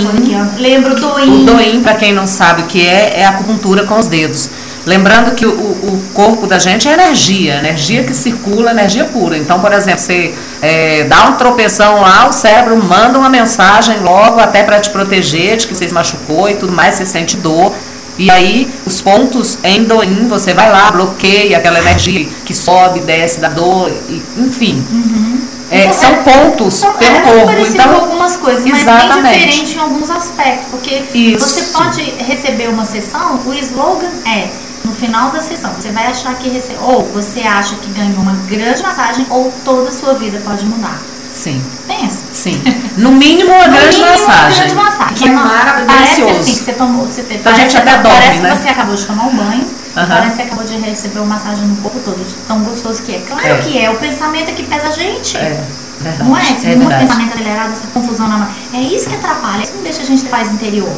[0.59, 1.42] Lembra o doin.
[1.42, 4.51] O doin, para quem não sabe o que é, é a acupuntura com os dedos.
[4.87, 9.37] Lembrando que o, o, corpo da gente é energia, energia que circula, energia pura.
[9.37, 14.38] Então, por exemplo, você é, dá um tropeção lá, o cérebro manda uma mensagem logo
[14.38, 17.75] até para te proteger de que você se machucou e tudo mais, você sente dor.
[18.18, 23.40] E aí, os pontos em doin, você vai lá, bloqueia aquela energia que sobe, desce
[23.40, 24.85] da dor, e, enfim.
[24.90, 25.40] Uhum.
[25.70, 27.66] É, então, são pontos então, pelo é corpo.
[27.68, 29.22] Então, algumas coisas, mas exatamente.
[29.22, 30.68] bem diferente em alguns aspectos.
[30.70, 31.46] Porque Isso.
[31.46, 34.48] você pode receber uma sessão, o slogan é
[34.85, 38.37] no final da sessão, você vai achar que recebe, ou você acha que ganhou uma
[38.48, 41.00] grande massagem, ou toda a sua vida pode mudar.
[41.37, 41.62] Sim.
[41.87, 42.25] Pensa.
[42.33, 42.61] Sim.
[42.96, 44.49] No mínimo uma no grande mínimo, massagem.
[44.49, 45.14] Uma grande massagem.
[45.14, 45.85] Que é.
[45.87, 48.51] Parece assim que você tomou, você teve, então, a gente até dorme, Parece né?
[48.51, 49.61] que você acabou de tomar um banho.
[49.61, 50.07] Uhum.
[50.09, 53.18] Parece que acabou de receber uma massagem no corpo todo, de tão gostoso que é.
[53.20, 53.59] Claro é.
[53.59, 55.37] que é, o pensamento é que pesa a gente.
[55.37, 55.62] É.
[56.00, 56.52] Verdade, não é?
[56.52, 59.82] Esse é muito pensamento acelerado, essa confusão na É isso que atrapalha, é isso não
[59.82, 60.92] deixa a gente ter paz interior.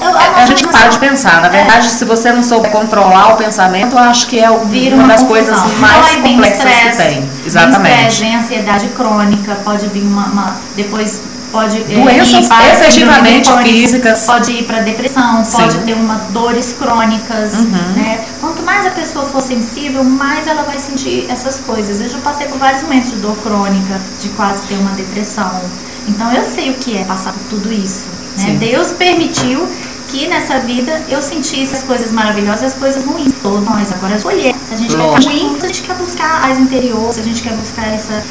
[0.00, 1.42] Eu, eu a gente para de pensar.
[1.42, 1.90] Na verdade, é.
[1.90, 5.60] se você não souber controlar o pensamento, eu acho que é uma, uma das coisas
[5.78, 7.30] mais então, complexas stress, que tem.
[7.44, 7.82] Exatamente.
[7.82, 13.50] Vem estresse, vem ansiedade crônica, pode vir uma, uma depois pode é, doenças ir efetivamente
[13.62, 15.56] físicas pode ir para depressão Sim.
[15.56, 17.70] pode ter uma dores crônicas uhum.
[17.96, 22.18] né quanto mais a pessoa for sensível mais ela vai sentir essas coisas eu já
[22.18, 25.60] passei por vários momentos de dor crônica de quase ter uma depressão
[26.08, 28.56] então eu sei o que é passar por tudo isso né?
[28.60, 29.66] Deus permitiu
[30.08, 33.32] que nessa vida eu sentisse as coisas maravilhosas e as coisas ruins.
[33.42, 34.54] Todos nós agora escolher.
[34.68, 35.32] Se a gente Lógico.
[35.32, 38.22] quer ruim, se a gente quer buscar as interiores, se a gente quer buscar essa,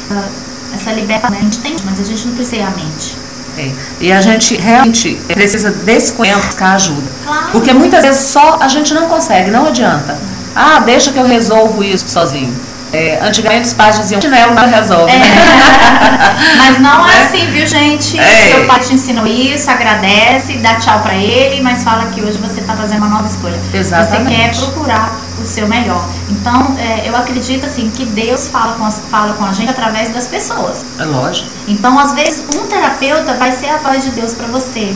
[0.76, 3.16] essa liberdade, a gente tem, mas a gente não precisa ir à mente.
[3.58, 3.70] É.
[4.00, 7.10] E a gente realmente precisa desse conhecimento buscar ajuda.
[7.24, 7.46] Claro.
[7.52, 10.18] Porque muitas vezes só a gente não consegue, não adianta.
[10.54, 12.54] Ah, deixa que eu resolvo isso sozinho.
[12.92, 15.12] É, antigamente os pais diziam chinelo não resolve.
[15.12, 15.18] É.
[15.18, 15.26] Né?
[16.56, 18.18] mas não é assim, viu, gente?
[18.18, 18.52] É.
[18.52, 22.60] Seu pai te ensinou isso, agradece, dá tchau pra ele, mas fala que hoje você
[22.60, 23.58] tá fazendo uma nova escolha.
[23.74, 24.56] Exatamente.
[24.56, 26.06] Você quer procurar o seu melhor.
[26.28, 30.10] Então, é, eu acredito assim que Deus fala com, as, fala com a gente através
[30.10, 30.84] das pessoas.
[30.98, 31.48] É lógico.
[31.66, 34.94] Então, às vezes, um terapeuta vai ser a voz de Deus para você.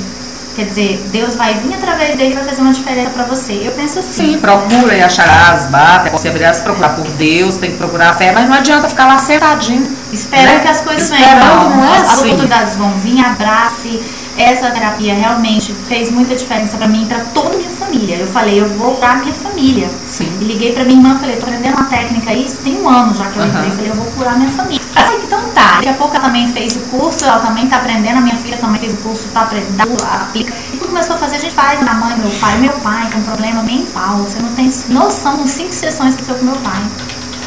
[0.56, 3.62] Quer dizer, Deus vai vir através dele e vai fazer uma diferença para você.
[3.64, 4.32] Eu penso assim.
[4.32, 8.48] Sim, procura e acharás, bata, se procurar por Deus, tem que procurar a fé, mas
[8.48, 9.96] não adianta ficar lá sentadinho.
[10.12, 10.60] Esperando né?
[10.60, 11.70] que as coisas venham.
[11.70, 12.12] Não é as, assim.
[12.12, 14.02] As oportunidades vão vir, abrace.
[14.40, 18.16] Essa terapia realmente fez muita diferença para mim e para toda a minha família.
[18.16, 19.86] Eu falei, eu vou dar minha família.
[20.06, 20.32] Sim.
[20.40, 23.26] E liguei para minha irmã, falei, tô aprendendo uma técnica isso tem um ano já
[23.26, 23.70] que eu entrei.
[23.70, 24.80] Falei, eu vou curar minha família.
[25.22, 25.74] então tá.
[25.74, 28.56] Daqui a pouco ela também fez o curso, ela também tá aprendendo, a minha filha
[28.56, 30.54] também fez o curso, tá aprendendo, aplica.
[30.72, 33.20] E tudo começou a fazer, a gente faz, minha mãe, meu pai, meu pai com
[33.20, 34.16] problema mental.
[34.20, 36.82] Você não tem noção, com cinco sessões que eu com meu pai.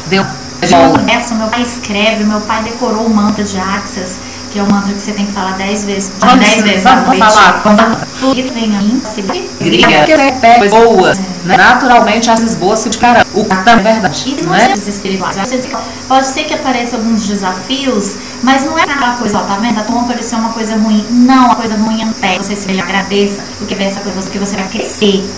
[0.06, 0.24] Deu.
[0.92, 4.16] Conversa, meu pai escreve, meu pai decorou o mantra de Axis
[4.54, 6.12] que é o mantra que você tem que falar dez vezes.
[6.20, 6.84] Vamos, dez vezes.
[6.84, 7.60] Vamos, vamos falar.
[7.64, 9.48] Vamos Tudo vem a mim, se briga.
[10.58, 11.18] Coisas boas.
[11.44, 11.56] Né?
[11.56, 13.26] Naturalmente, as boas se cara.
[13.34, 14.24] O cartão é verdade.
[14.28, 15.36] E não é espirituais.
[16.06, 19.80] Pode ser que apareçam alguns desafios, mas não é aquela coisa, ó, tá vendo?
[19.80, 21.04] A tua apareceu uma coisa ruim.
[21.10, 24.68] Não, a coisa ruim é Você se agradeça, porque vem essa coisa, porque você vai
[24.68, 25.28] crescer.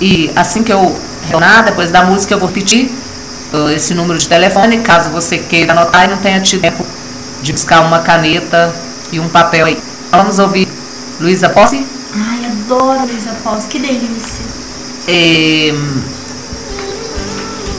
[0.00, 2.52] E assim que eu retornar, depois da música, eu vou uh,
[3.74, 6.86] esse número de telefone, caso você queira anotar e não tenha tido tempo
[7.42, 8.74] de buscar uma caneta
[9.10, 9.78] e um papel aí.
[10.10, 10.68] Vamos ouvir
[11.20, 11.86] Luísa Posse?
[12.14, 14.44] Ai, adoro Luísa Pós, que delícia.
[15.08, 15.72] É,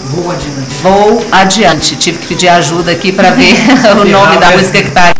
[0.10, 0.74] Vou adiante.
[0.82, 1.96] vou adiante.
[1.96, 3.54] Tive que pedir ajuda aqui para ver
[4.00, 5.14] o nome da música que está aí.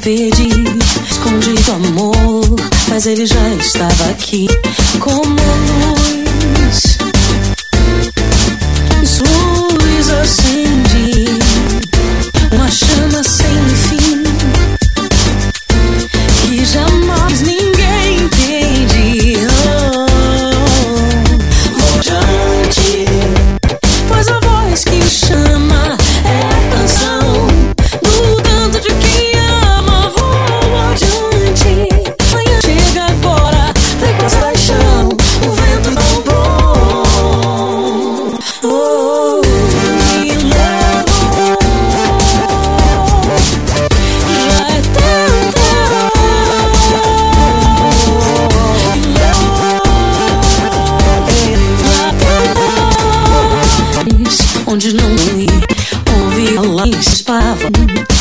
[0.00, 0.48] perdi.
[1.10, 2.44] Escondido amor,
[2.88, 4.46] mas ele já estava aqui.
[54.70, 55.46] Onde não fui,
[56.14, 57.68] ouvi a se espava.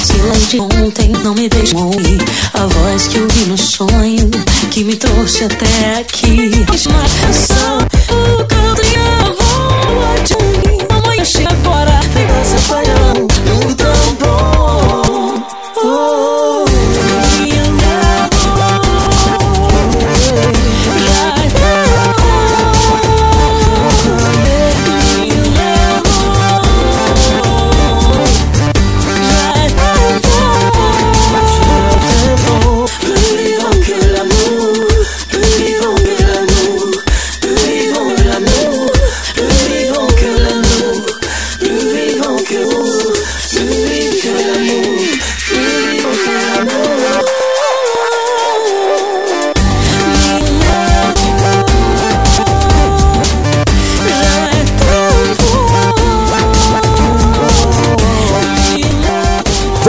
[0.04, 2.20] Silêncio ontem não me deixou ouvir
[2.56, 4.32] a voz que eu vi no sonho
[4.72, 6.52] que me trouxe até aqui.
[6.88, 7.78] Uma canção,
[8.10, 10.34] o canto e a voz de
[10.68, 10.80] mim.
[10.90, 13.14] Amanhã chega agora, vem paixão,
[13.46, 15.44] num tão bom.
[15.84, 16.19] Oh,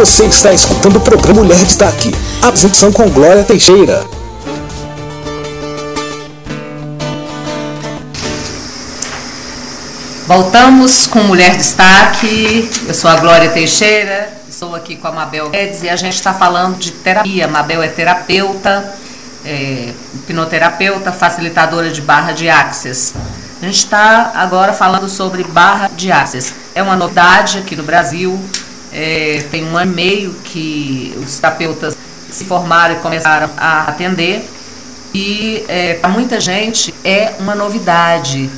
[0.00, 2.10] Você está escutando o programa Mulher Destaque.
[2.40, 4.02] Apresentação com Glória Teixeira.
[10.26, 12.70] Voltamos com Mulher Destaque.
[12.88, 16.32] Eu sou a Glória Teixeira, estou aqui com a Mabel Guedes e a gente está
[16.32, 17.46] falando de terapia.
[17.46, 18.94] Mabel é terapeuta,
[19.44, 23.12] é, hipnoterapeuta, facilitadora de barra de axis.
[23.60, 26.54] A gente está agora falando sobre barra de axis.
[26.74, 28.40] É uma novidade aqui no Brasil.
[29.00, 31.96] É, tem um ano e meio que os terapeutas
[32.30, 34.46] se formaram e começaram a atender.
[35.14, 35.64] E
[36.00, 38.50] para muita gente é uma novidade.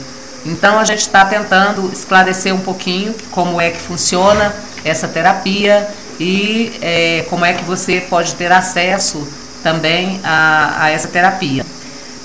[0.45, 4.53] Então a gente está tentando esclarecer um pouquinho como é que funciona
[4.85, 5.89] essa terapia
[6.19, 9.27] e é, como é que você pode ter acesso
[9.63, 11.65] também a, a essa terapia.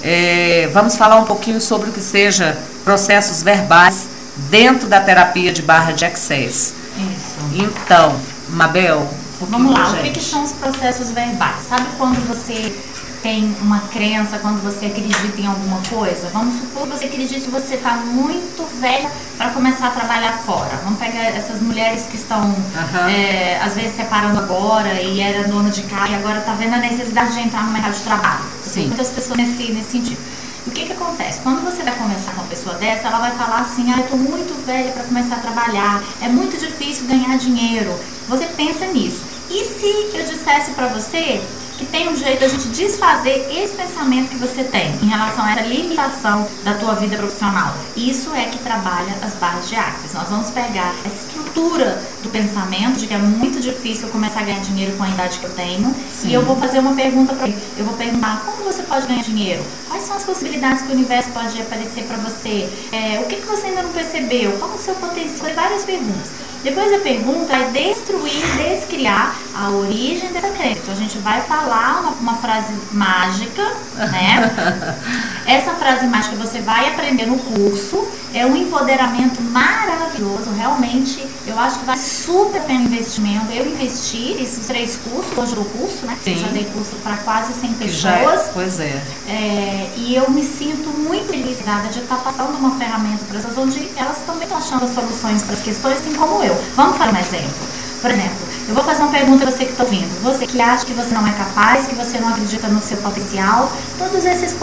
[0.03, 4.07] É, vamos falar um pouquinho sobre o que seja processos verbais
[4.49, 6.73] dentro da terapia de barra de access.
[6.97, 7.37] Isso.
[7.53, 8.15] Então,
[8.49, 9.07] Mabel,
[9.41, 10.19] Vamos lá, pra o que, gente.
[10.19, 11.57] que são os processos verbais?
[11.69, 12.75] Sabe quando você
[13.21, 16.29] tem uma crença, quando você acredita em alguma coisa.
[16.31, 20.79] Vamos supor que você acredita que você está muito velha para começar a trabalhar fora.
[20.83, 22.55] Vamos pegar essas mulheres que estão,
[23.09, 26.77] é, às vezes, separando agora e era dona de casa e agora está vendo a
[26.77, 28.43] necessidade de entrar no mercado de trabalho.
[28.63, 28.87] Sim.
[28.87, 30.19] Muitas pessoas nesse, nesse sentido.
[30.67, 31.39] O que que acontece?
[31.39, 34.17] Quando você vai conversar com uma pessoa dessa, ela vai falar assim, ah, eu tô
[34.17, 37.97] muito velha para começar a trabalhar, é muito difícil ganhar dinheiro.
[38.27, 39.23] Você pensa nisso.
[39.49, 41.41] E se eu dissesse para você
[41.77, 45.51] que tem um jeito da gente desfazer esse pensamento que você tem em relação a
[45.51, 47.73] essa limitação da tua vida profissional?
[47.95, 50.13] Isso é que trabalha as barras de Axis.
[50.13, 51.27] Nós vamos pegar essa
[52.23, 55.39] do pensamento de que é muito difícil eu começar a ganhar dinheiro com a idade
[55.39, 56.29] que eu tenho Sim.
[56.29, 57.57] e eu vou fazer uma pergunta para ele.
[57.77, 59.63] Eu vou perguntar como você pode ganhar dinheiro?
[59.87, 62.69] Quais são as possibilidades que o universo pode aparecer para você?
[62.91, 64.51] É, o que, que você ainda não percebeu?
[64.59, 65.53] Qual o seu potencial?
[65.55, 66.29] Várias perguntas.
[66.67, 70.79] Depois a pergunta é destruir, descriar a origem dessa crença.
[70.83, 73.63] Então a gente vai falar uma, uma frase mágica,
[73.95, 74.97] né?
[75.47, 78.05] Essa frase mágica você vai aprender no curso.
[78.33, 80.51] É um empoderamento maravilhoso.
[80.57, 83.49] Realmente, eu acho que vale super pena investimento.
[83.53, 86.17] Eu investi esses três cursos, hoje dou curso, né?
[86.21, 86.33] Sim.
[86.33, 88.49] Eu já dei curso para quase 100 Que já é- pessoas.
[88.53, 89.01] pois é.
[89.29, 93.89] É, e eu me sinto muito felizada de estar passando uma ferramenta para pessoas onde
[93.95, 96.56] elas também estão achando soluções para as questões, assim como eu.
[96.75, 97.67] Vamos fazer um exemplo.
[98.01, 100.23] Por exemplo, eu vou fazer uma pergunta a você que está ouvindo.
[100.23, 103.71] Você que acha que você não é capaz, que você não acredita no seu potencial,
[103.97, 104.55] todos esses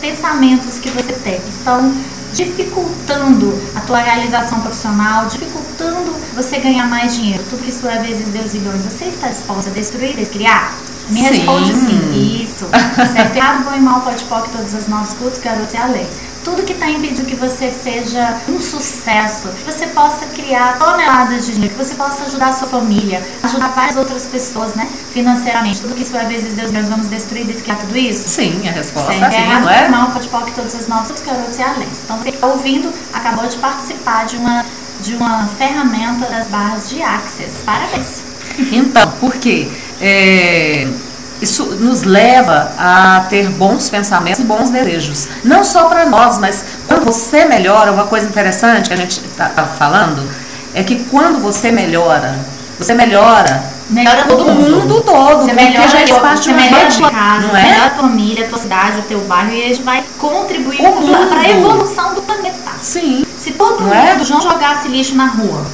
[0.00, 1.94] pensamentos que você tem estão
[2.32, 7.44] dificultando a tua realização profissional, dificultando você ganhar mais dinheiro.
[7.50, 8.84] Tudo isso é vezes Deus e milhões.
[8.84, 10.74] Você está disposta a destruir, descriar?
[11.08, 11.28] Me Sim.
[11.28, 12.44] responde sim.
[12.44, 12.66] Isso.
[13.12, 16.06] Certo, errado, bom e mal, pode que todos os nossos cultos, garotos e além.
[16.44, 21.52] Tudo que está impedindo que você seja um sucesso, que você possa criar toneladas de
[21.52, 24.88] dinheiro, que você possa ajudar a sua família, ajudar várias outras pessoas, né?
[25.12, 25.80] Financeiramente.
[25.80, 28.28] Tudo que isso é vezes Deus, nós vamos destruir, descriar tudo isso?
[28.28, 29.88] Sim, a resposta Certo, é sim, não é?
[29.88, 31.88] mal, pode que todos os nossos cultos, garotos e além.
[32.04, 34.64] Então você que está ouvindo, acabou de participar de uma,
[35.00, 37.62] de uma ferramenta das barras de Access.
[37.64, 38.22] Parabéns!
[38.72, 39.68] Então, por quê?
[40.00, 40.86] É,
[41.40, 45.28] isso nos leva a ter bons pensamentos e bons desejos.
[45.44, 49.48] Não só para nós, mas quando você melhora, uma coisa interessante que a gente está
[49.78, 50.28] falando
[50.74, 52.38] é que quando você melhora,
[52.78, 54.76] você melhora Melhora todo mundo.
[54.82, 57.56] mundo todo, Você porque melhora, já a é parte você melhora a tua casa, não
[57.56, 57.62] é?
[57.62, 60.76] melhora a tua família, a tua cidade, o teu bairro e a gente vai contribuir
[60.78, 62.70] para a evolução do planeta.
[62.80, 63.26] Sim.
[63.36, 64.16] Se todo Não mundo é?
[64.16, 65.66] não jogasse lixo na rua,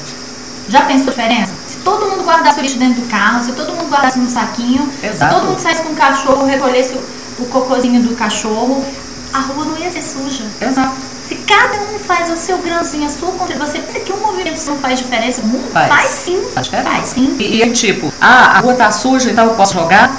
[0.68, 1.52] já pensou a diferença?
[1.86, 4.90] Se todo mundo guardasse o lixo dentro do carro, se todo mundo guardasse num saquinho,
[5.00, 5.32] Exato.
[5.32, 8.84] se todo mundo saísse com o cachorro, recolhesse o, o cocôzinho do cachorro,
[9.32, 10.42] a rua não ia ser suja.
[10.60, 10.96] Exato.
[11.28, 14.60] Se cada um faz o seu grãozinho, a sua contribuição, você pensa que um movimento
[14.66, 15.42] não faz diferença?
[15.42, 15.88] O mundo Faz.
[15.88, 16.42] faz, sim.
[16.52, 16.90] Faz diferença.
[16.90, 17.36] Faz sim.
[17.38, 20.10] E, e tipo, ah, a rua tá suja, então eu posso jogar?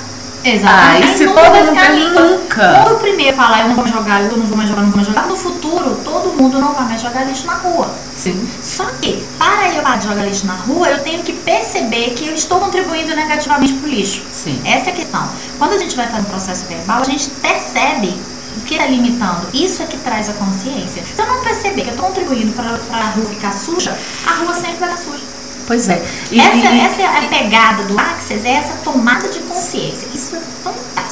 [0.45, 1.03] Exatamente.
[1.03, 2.36] Ah, e se todo mundo.
[2.58, 2.82] Nunca.
[2.84, 4.97] Quando o primeiro falar eu não vou jogar, eu não vou mais jogar, não vou
[4.97, 7.89] mais jogar, no futuro todo mundo não vai mais jogar lixo na rua.
[8.16, 8.47] Sim.
[8.64, 12.28] Só que, para eu parar de jogar lixo na rua, eu tenho que perceber que
[12.28, 14.24] eu estou contribuindo negativamente para o lixo.
[14.32, 14.60] Sim.
[14.66, 15.30] Essa é a questão.
[15.60, 18.16] Quando a gente vai fazer um processo verbal, a gente percebe
[18.58, 19.47] o que está limitando.
[19.53, 21.03] Isso é que traz a consciência.
[21.16, 23.95] Se eu não perceber que eu estou contribuindo para a rua ficar suja,
[24.26, 25.24] a rua sempre vai ficar suja.
[25.68, 26.01] Pois é.
[26.32, 30.08] E- essa, e- essa é a pegada do Access, é essa tomada de consciência.
[30.16, 31.07] Isso é fantástico.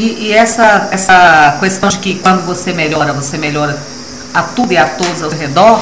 [0.00, 3.78] E, e essa, essa questão de que quando você melhora, você melhora
[4.32, 5.78] a tudo e a todos ao redor,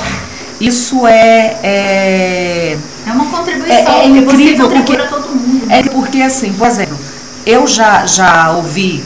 [0.61, 5.71] isso é, é, É uma contribuição, É- é incrível, porque- para todo mundo.
[5.71, 6.99] é que porque assim, por exemplo,
[7.47, 9.05] eu já, já ouvi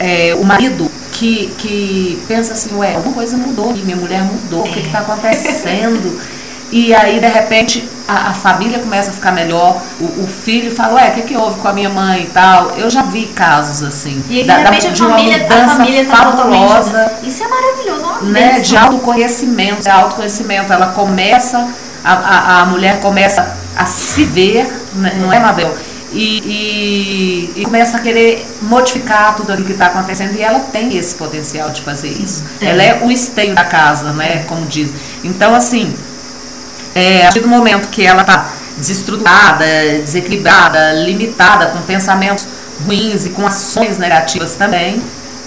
[0.00, 4.72] é, o marido que, que pensa assim, ué, alguma coisa mudou, minha mulher mudou, o
[4.72, 6.20] que está acontecendo?
[6.70, 10.94] E aí, de repente, a, a família começa a ficar melhor, o, o filho fala,
[10.94, 12.72] ué, o que, que houve com a minha mãe e tal?
[12.76, 15.36] Eu já vi casos assim, E aí, de da- da- repente, de a uma família,
[15.36, 17.12] a mudança família tá fabulosa.
[17.22, 18.62] Isso é maravilhoso, é uma né, bênção.
[18.62, 20.72] de autoconhecimento, de autoconhecimento.
[20.72, 21.68] Ela começa,
[22.04, 25.74] a, a, a mulher começa a se ver, né, não é, Mabel?
[26.12, 30.96] E, e, e começa a querer modificar tudo aquilo que está acontecendo e ela tem
[30.96, 32.44] esse potencial de fazer isso.
[32.58, 32.68] tem.
[32.70, 34.44] Ela é o esteio da casa, né?
[34.48, 34.90] Como diz.
[35.22, 35.94] Então, assim,
[36.98, 39.64] é, a partir do momento que ela está desestruturada,
[40.04, 42.46] desequilibrada, limitada, com pensamentos
[42.84, 45.00] ruins e com ações negativas também,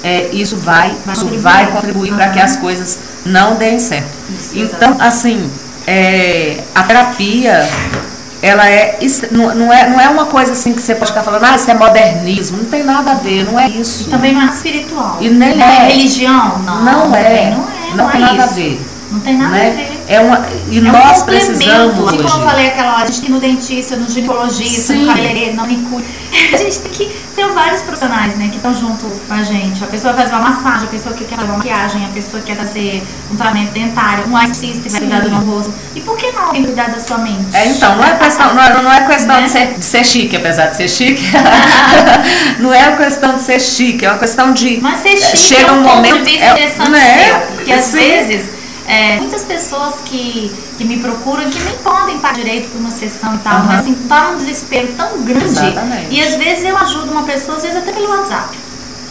[0.03, 1.39] é, isso vai, isso contribuir.
[1.39, 4.09] vai contribuir para que as coisas não deem certo.
[4.53, 5.49] Então, assim,
[5.85, 7.67] é, a terapia,
[8.41, 8.97] ela é,
[9.31, 11.69] não, não é, não é uma coisa assim que você pode ficar falando, ah, isso
[11.69, 12.57] é modernismo.
[12.57, 14.09] Não tem nada a ver, não é isso.
[14.09, 15.17] Também não é espiritual.
[15.19, 15.87] E nem não é é.
[15.89, 16.83] religião, não.
[16.83, 17.51] Não é.
[17.51, 18.55] Não é, Não não tem é nada a isso.
[18.55, 18.81] ver.
[19.11, 19.67] Não tem nada né?
[19.67, 19.90] a ver.
[20.11, 21.25] É uma, e É um nós complemento.
[21.47, 22.43] precisamos Assim como eu hoje.
[22.45, 24.99] falei aquela hora, a gente tem no dentista, no ginecologista, Sim.
[24.99, 26.03] no cabeleireiro, na manicure.
[26.53, 27.05] A gente tem que
[27.35, 29.81] ter vários profissionais, né, que estão junto com a gente.
[29.83, 32.47] A pessoa fazer uma massagem, a pessoa que quer fazer uma maquiagem, a pessoa que
[32.53, 35.73] quer fazer um tratamento dentário, um artista que vai cuidar do meu rosto.
[35.95, 37.45] E por que não cuidar da sua mente?
[37.53, 39.43] É, então, não é questão, não é, não é questão Né?
[39.43, 41.23] de, ser, de ser chique, apesar de ser chique.
[42.59, 44.79] não é uma questão de ser chique, é uma questão de.
[44.81, 46.17] Mas ser chique chega é um um momento.
[46.19, 47.23] de vista é, interessante né?
[47.25, 47.37] seu.
[47.55, 47.97] Porque às Sim.
[47.97, 48.49] vezes,
[48.91, 53.35] é, muitas pessoas que, que me procuram que nem podem pagar direito por uma sessão
[53.35, 53.65] e tal, Aham.
[53.67, 55.45] mas assim, tá num desespero tão grande.
[55.45, 56.07] Exatamente.
[56.13, 58.57] E às vezes eu ajudo uma pessoa, às vezes até pelo WhatsApp.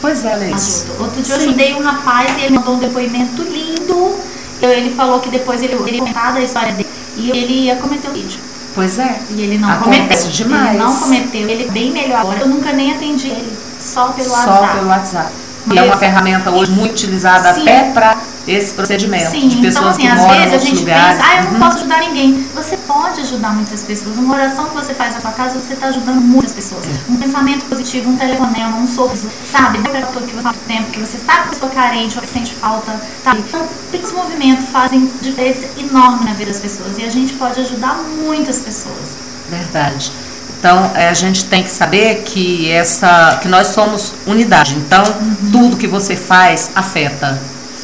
[0.01, 0.35] Pois é.
[0.35, 1.03] Ajudo.
[1.03, 4.19] Outro dia eu ajudei um rapaz e ele mandou um depoimento lindo.
[4.63, 7.77] Eu- Ele falou que depois ele ele ia comentar da história dele e ele ia
[7.77, 8.39] cometer o vídeo.
[8.75, 9.19] Pois é.
[9.31, 10.31] E ele não Acontece cometeu.
[10.31, 10.69] demais.
[10.75, 11.49] Ele não cometeu.
[11.49, 12.41] Ele é bem melhor agora.
[12.41, 13.53] Eu nunca nem atendi ele.
[13.81, 14.75] Só pelo Só WhatsApp.
[14.77, 15.33] pelo WhatsApp.
[15.73, 17.63] E é uma ferramenta hoje muito utilizada Sim.
[17.63, 18.17] até para
[18.47, 19.31] esse procedimento.
[19.31, 21.17] Sim, de pessoas então assim, que às vezes a gente lugares.
[21.19, 21.59] pensa, ah, eu não Uhum.
[21.61, 22.47] posso ajudar ninguém.
[22.55, 24.17] Você pode ajudar muitas pessoas.
[24.17, 26.85] Uma oração que você faz na sua casa, você está ajudando muitas pessoas.
[27.09, 29.79] Um pensamento positivo, um telefonema, um sorriso, sabe?
[29.79, 31.75] Dá pra pessoa que você há muito tempo, que você sabe que a pessoa é
[31.75, 33.41] carente ou que sente falta, sabe?
[33.47, 37.95] Então, pequenos movimentos fazem diferença enorme na vida das pessoas e a gente pode ajudar
[38.25, 39.17] muitas pessoas.
[39.51, 40.11] Verdade.
[40.59, 44.75] Então, é, a gente tem que saber que essa que nós somos unidade.
[44.77, 45.51] Então, Uhum.
[45.51, 47.41] tudo que você faz afeta.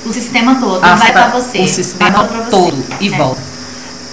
[0.06, 1.58] O sistema todo vai afeta pra você.
[1.60, 2.50] o sistema pra você.
[2.50, 3.16] todo e É.
[3.16, 3.40] volta.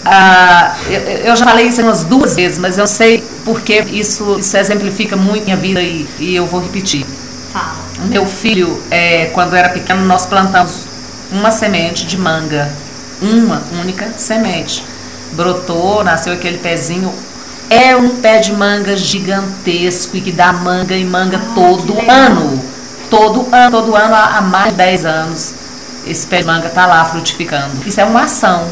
[0.06, 4.58] Ah, eu, eu já falei isso umas duas vezes, mas eu sei porque isso, isso
[4.58, 7.06] exemplifica muito minha vida e, e eu vou repetir.
[7.54, 7.76] Fala.
[8.04, 10.88] O Meu filho, é, quando era pequeno, nós plantamos
[11.32, 12.70] uma semente de manga.
[13.22, 14.84] Uma única semente.
[15.32, 17.14] Brotou, nasceu aquele pezinho.
[17.70, 22.62] É um pé de manga gigantesco e que dá manga e manga Ah, todo ano.
[23.10, 25.54] Todo ano, todo ano, há há mais de 10 anos.
[26.06, 27.72] Esse pé de manga está lá frutificando.
[27.86, 28.68] Isso é uma ação.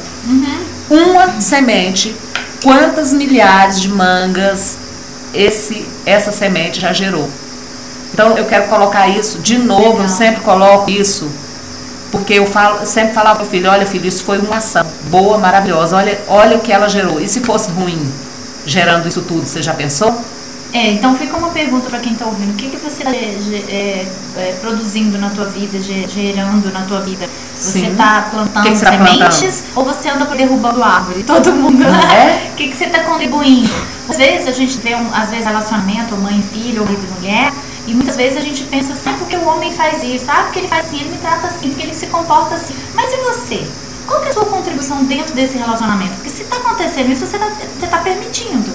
[0.90, 2.16] Uma semente,
[2.64, 4.78] quantas milhares de mangas
[5.34, 7.30] esse, essa semente já gerou?
[8.14, 10.04] Então eu quero colocar isso de novo, Legal.
[10.04, 11.32] eu sempre coloco isso,
[12.12, 15.38] porque eu falo, eu sempre falava pro filho, olha filho, isso foi uma ação boa,
[15.38, 17.22] maravilhosa, olha, olha o que ela gerou.
[17.22, 18.12] E se fosse ruim,
[18.66, 20.14] gerando isso tudo, você já pensou?
[20.74, 22.52] É, então fica uma pergunta para quem está ouvindo.
[22.52, 23.12] O que, que você está
[24.62, 27.28] produzindo na tua vida, ge- gerando na tua vida?
[27.56, 29.78] Você está plantando que que tá sementes plantando?
[29.78, 31.24] ou você anda derrubando árvore?
[31.24, 32.48] Todo mundo, né?
[32.48, 32.52] é?
[32.54, 33.70] O que, que você está contribuindo?
[34.10, 37.20] Às vezes a gente vê, um, às vezes, relacionamento, mãe e filho, ou marido e
[37.20, 37.54] mulher,
[37.88, 40.60] e muitas vezes a gente pensa assim, ah, porque o homem faz isso, ah, porque
[40.60, 42.76] ele faz assim, ele me trata assim, porque ele se comporta assim.
[42.94, 43.68] Mas e você?
[44.08, 46.14] Qual que é a sua contribuição dentro desse relacionamento?
[46.16, 47.38] Porque se está acontecendo isso, você
[47.84, 48.72] está permitindo.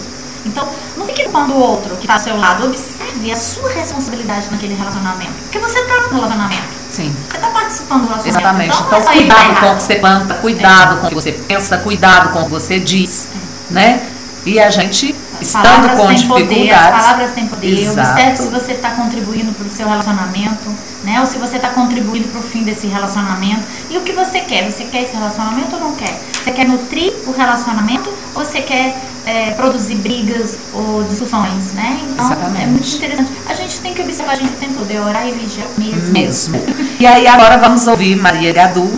[0.56, 2.64] Então, não fique culpando o outro que está ao seu lado.
[2.64, 5.32] Observe a sua responsabilidade naquele relacionamento.
[5.42, 6.62] Porque você está no relacionamento.
[6.90, 7.14] Sim.
[7.28, 8.72] Você está participando do relacionamento.
[8.72, 8.82] Exatamente.
[8.86, 11.76] Então, Então, é cuidado com o que você planta, cuidado com o que você pensa,
[11.76, 13.28] cuidado com o que você diz,
[13.70, 14.00] né?
[14.46, 17.04] E a gente, estando palavras com têm poder, as dificuldades.
[17.04, 17.78] palavras têm poder.
[17.80, 18.10] Exato.
[18.10, 20.74] Observe se você está contribuindo para o seu relacionamento,
[21.04, 21.20] né?
[21.20, 23.62] Ou se você está contribuindo para o fim desse relacionamento.
[23.90, 24.70] E o que você quer?
[24.70, 26.20] Você quer esse relacionamento ou não quer?
[26.32, 32.00] Você quer nutrir o relacionamento ou você quer é, produzir brigas ou discussões, né?
[32.10, 32.62] Então Exatamente.
[32.62, 33.30] é muito interessante.
[33.48, 36.12] A gente tem que observar, a gente tem poder orar e vigiar mesmo.
[36.12, 36.62] Mesmo.
[37.00, 38.88] E aí agora vamos ouvir Maria Gadu,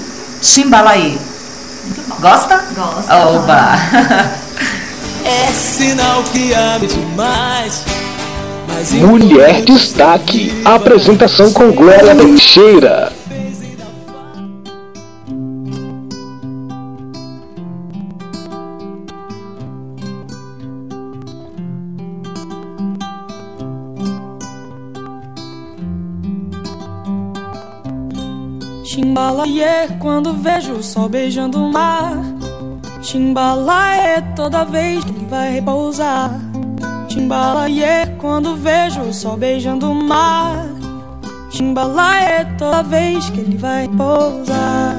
[0.43, 1.18] Chimbalaí.
[1.84, 2.16] Muito bom.
[2.20, 2.64] Gosta?
[2.74, 3.11] Gosto.
[3.11, 3.72] Oba!
[5.28, 7.84] É sinal que ame demais.
[8.66, 10.50] Mas Mulher Destaque.
[10.64, 13.12] Apresentação com Glória Teixeira.
[28.82, 32.38] Chimbalaie quando vejo o sol beijando o mar.
[33.11, 36.30] Chimbalaie toda vez que ele vai repousar.
[37.09, 40.66] Chimbalaie quando vejo o sol beijando o mar.
[41.48, 44.94] Chimbalaie toda vez que ele vai repousar.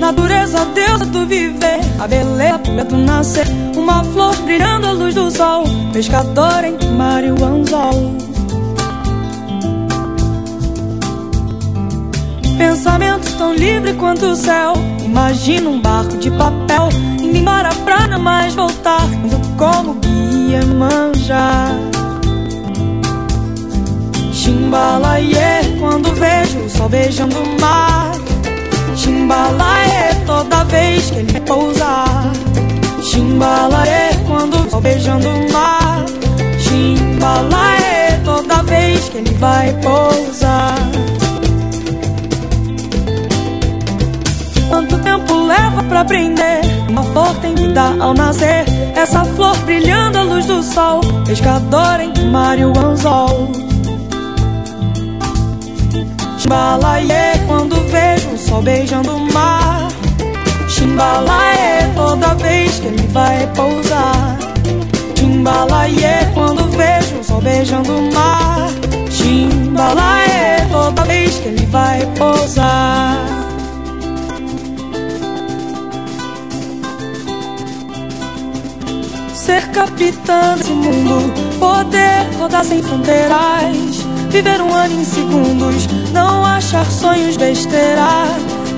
[0.00, 3.46] Natureza, deusa do viver, a beleza do nascer.
[3.76, 8.14] Uma flor brilhando à luz do sol, pescador o mar e o anzol.
[12.56, 14.93] Pensamento tão livre quanto o céu.
[15.14, 16.88] Imagina um barco de papel
[17.22, 19.06] indo embora pra não mais voltar.
[19.12, 21.70] Indo como guia manjar.
[24.32, 28.10] Chimbalaie quando vejo o sol beijando o mar.
[28.96, 32.32] Chimbalaie toda vez que ele pousar.
[33.00, 36.04] Chimbalaie quando o sol beijando o mar.
[36.58, 40.74] Chimbalaie toda vez que ele vai pousar.
[45.74, 46.60] Leva pra aprender.
[46.88, 48.64] Uma flor tem vida ao nascer.
[48.94, 51.00] Essa flor brilhando à luz do sol.
[51.26, 53.50] Pescador em mar e o anzol.
[56.38, 59.88] Chimbalaie quando vejo o sol beijando o mar.
[60.68, 64.36] Chimbalaie toda vez que ele vai pousar.
[65.16, 68.68] Chimbalaie quando vejo o sol beijando o mar.
[69.10, 73.33] Chimbalaie toda vez que ele vai pousar.
[79.74, 87.36] Capitã desse mundo, poder rodar sem fronteiras, viver um ano em segundos, não achar sonhos
[87.36, 88.26] besteira,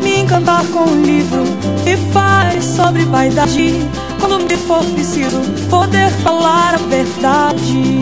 [0.03, 1.45] me encantar com um livro
[1.85, 3.75] que faz sobre vaidade,
[4.19, 5.39] quando me for preciso,
[5.69, 8.01] poder falar a verdade.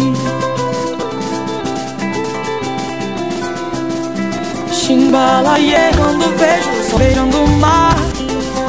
[4.73, 7.97] Chimbalaie quando vejo o sol beijando o mar.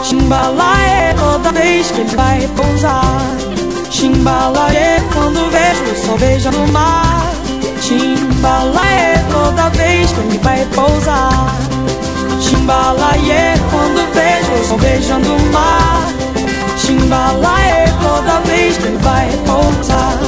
[0.03, 3.54] Chimbalaie toda vez que ele vai pousar
[3.95, 7.31] Chimbalaie quando vejo o sol beijando o mar.
[7.81, 11.55] Chimbalaie toda vez que ele vai pousar.
[12.41, 16.09] Chimbalaie quando vejo o sol beijando o mar.
[16.77, 20.19] Chimbalaie toda vez que ele vai pousar.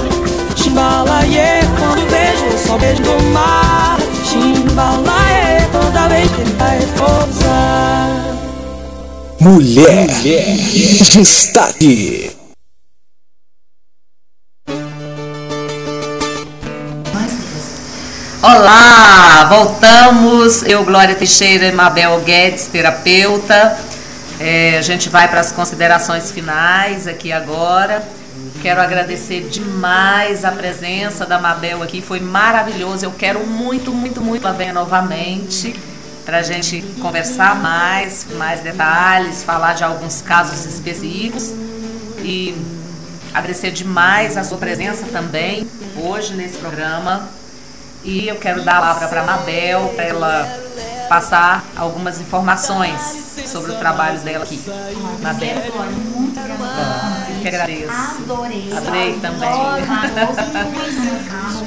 [0.55, 3.97] Chimbalaie quando vejo o sol beijando o mar.
[4.23, 8.07] Chimbalaie toda vez que ele vai pousar.
[9.41, 10.07] Mulher,
[11.11, 12.36] destaque.
[18.49, 20.63] Olá, voltamos.
[20.63, 23.77] Eu, Glória Teixeira e Mabel Guedes, terapeuta.
[24.39, 28.01] É, a gente vai para as considerações finais aqui agora.
[28.61, 33.03] Quero agradecer demais a presença da Mabel aqui, foi maravilhoso.
[33.03, 35.75] Eu quero muito, muito, muito a ver novamente
[36.25, 41.51] para a gente conversar mais, mais detalhes, falar de alguns casos específicos
[42.19, 42.55] e
[43.33, 45.67] agradecer demais a sua presença também
[45.97, 47.36] hoje nesse programa.
[48.07, 50.59] E eu quero dar a palavra para a Mabel, para ela
[51.09, 53.01] passar algumas informações
[53.45, 54.63] sobre o trabalho dela aqui.
[55.21, 55.55] Mabel.
[56.15, 57.27] Muito obrigada.
[57.29, 57.91] Eu que agradeço.
[57.91, 58.71] Adorei.
[58.71, 59.49] Adorei também.
[59.49, 59.83] Adoro.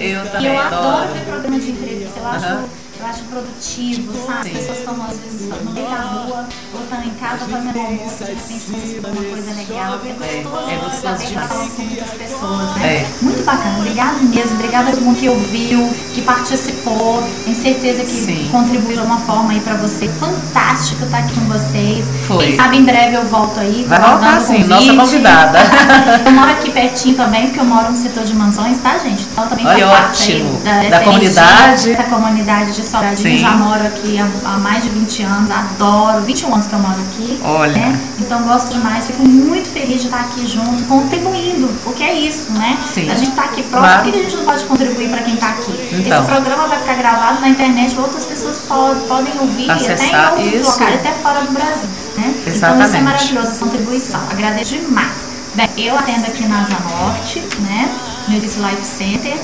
[0.00, 1.12] Eu também eu adoro adoro.
[1.12, 2.20] ver programa de entrevista.
[2.20, 2.79] Eu acho.
[3.00, 4.50] Eu acho produtivo, sabe?
[4.50, 6.44] As pessoas estão às vezes no meio da rua,
[6.74, 9.94] ou estão em casa fazendo almoço, de repente você uma coisa legal.
[9.94, 11.48] É gostoso É, é gostoso tá demais.
[11.48, 12.86] falando com muitas pessoas, né?
[12.96, 13.06] É.
[13.22, 13.78] Muito bacana.
[13.78, 14.54] Obrigada mesmo.
[14.54, 17.22] Obrigada a todo mundo que ouviu, que participou.
[17.44, 18.48] Tenho certeza que Sim.
[18.50, 20.08] contribuiu de uma forma aí pra você.
[20.08, 22.04] Fantástico estar aqui com vocês.
[22.26, 22.46] Foi.
[22.46, 23.84] Quem sabe em breve eu volto aí.
[23.88, 25.58] Vai voltar sim, nossa convidada.
[26.24, 29.22] Eu moro aqui pertinho também, porque eu moro no setor de mansões, tá, gente?
[29.32, 30.60] Então também Olha, parte aí ótimo.
[30.62, 31.92] da, Da comunidade.
[31.92, 33.16] Essa comunidade de Sobradinho.
[33.16, 33.38] Sim.
[33.38, 36.22] Já moro aqui há, há mais de 20 anos, adoro.
[36.22, 37.40] 21 anos que eu moro aqui.
[37.44, 37.72] Olha.
[37.72, 38.00] né?
[38.18, 42.78] Então gosto demais, fico muito feliz de estar aqui junto, contribuindo, porque é isso, né?
[42.86, 43.10] Sim.
[43.10, 44.02] A gente tá aqui próximo, Claro.
[44.04, 45.72] por que a gente não pode contribuir para quem tá aqui?
[45.92, 46.18] Então.
[46.18, 50.44] Esse programa vai ficar gravado na internet, outras pessoas podem, podem ouvir até Acessar, em
[50.44, 50.70] outros isso.
[50.72, 51.88] locais, até fora do Brasil.
[52.16, 52.34] Né?
[52.40, 53.02] Então isso é Exatamente.
[53.04, 54.20] maravilhoso, essa contribuição.
[54.30, 55.29] Agradeço demais.
[55.54, 57.90] Bem, eu atendo aqui na Asa Norte, né?
[58.28, 59.36] Iris Life Center.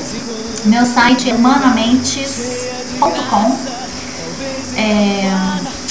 [0.65, 3.59] Meu site é humanamentes.com.
[4.77, 5.33] É,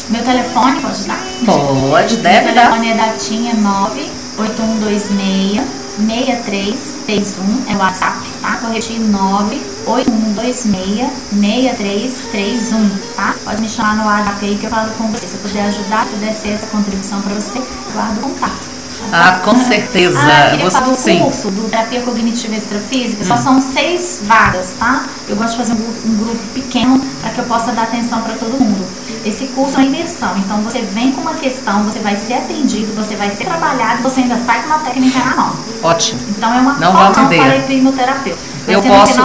[0.09, 1.19] meu telefone, pode dar?
[1.45, 2.71] Pode, Meu deve dar.
[2.71, 5.61] telefone é da TIM, é 98126
[5.97, 8.57] 6331, é o WhatsApp, tá?
[8.61, 13.33] Vou repetir 98126 6331, tá?
[13.43, 15.25] Pode me chamar no WhatsApp aí que eu falo com você.
[15.27, 17.59] Se eu puder ajudar, puder ser essa contribuição para você,
[17.93, 18.74] guardo o contato.
[19.11, 20.19] Ah, com certeza.
[20.19, 21.19] Ah, eu Você- falar sim.
[21.19, 23.23] curso do Terapia Cognitiva Extrafísica.
[23.23, 25.03] Só são seis vagas, tá?
[25.27, 28.21] Eu gosto de fazer um grupo, um grupo pequeno para que eu possa dar atenção
[28.21, 28.85] para todo mundo.
[29.25, 32.93] Esse curso é uma imersão, então você vem com uma questão, você vai ser atendido,
[32.95, 35.55] você vai ser trabalhado, você ainda sai com uma técnica na mão.
[35.81, 36.19] Ótimo.
[36.29, 38.39] Então é uma Não formação para hipnoterapeuta.
[38.67, 39.21] Vai Eu posso,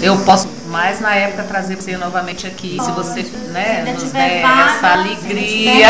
[0.00, 3.22] eu posso mais na época trazer você novamente aqui, se você
[3.52, 5.86] né, ainda nos tiver der vaga, essa se alegria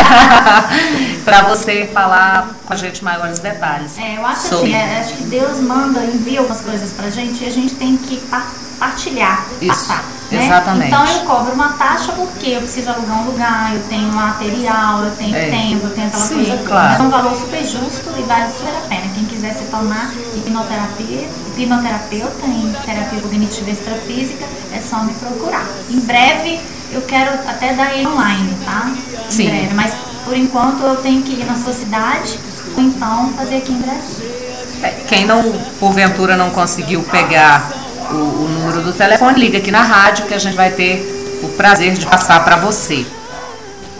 [1.24, 3.96] para você falar com a gente maiores detalhes.
[3.96, 7.42] É, eu acho sobre- assim, é, acho que Deus manda, envia algumas coisas pra gente
[7.42, 8.46] e a gente tem que pa-
[8.78, 10.04] partilhar, Isso, passar.
[10.30, 10.44] Né?
[10.46, 10.86] exatamente.
[10.88, 15.10] Então eu cobro uma taxa porque eu preciso alugar um lugar, eu tenho material, eu
[15.16, 15.48] tenho É.
[15.48, 16.56] tempo, eu tenho aquela Sim, coisa.
[16.66, 16.88] claro.
[16.90, 19.02] Mas é um valor super justo e vale super a pena.
[19.44, 21.28] Quiser se tornar hipnoterapia,
[21.58, 24.42] hipnoterapeuta em terapia cognitiva extrafísica,
[24.74, 25.66] é só me procurar.
[25.90, 26.58] Em breve
[26.90, 28.90] eu quero até dar ele online, tá?
[28.90, 29.50] Em Sim.
[29.50, 29.74] breve.
[29.74, 29.92] Mas
[30.24, 32.38] por enquanto eu tenho que ir na sua cidade
[32.74, 34.56] ou então fazer aqui em Brasília.
[34.82, 37.70] É, Quem não, porventura, não conseguiu pegar
[38.10, 41.48] o, o número do telefone, liga aqui na rádio que a gente vai ter o
[41.48, 43.04] prazer de passar para você.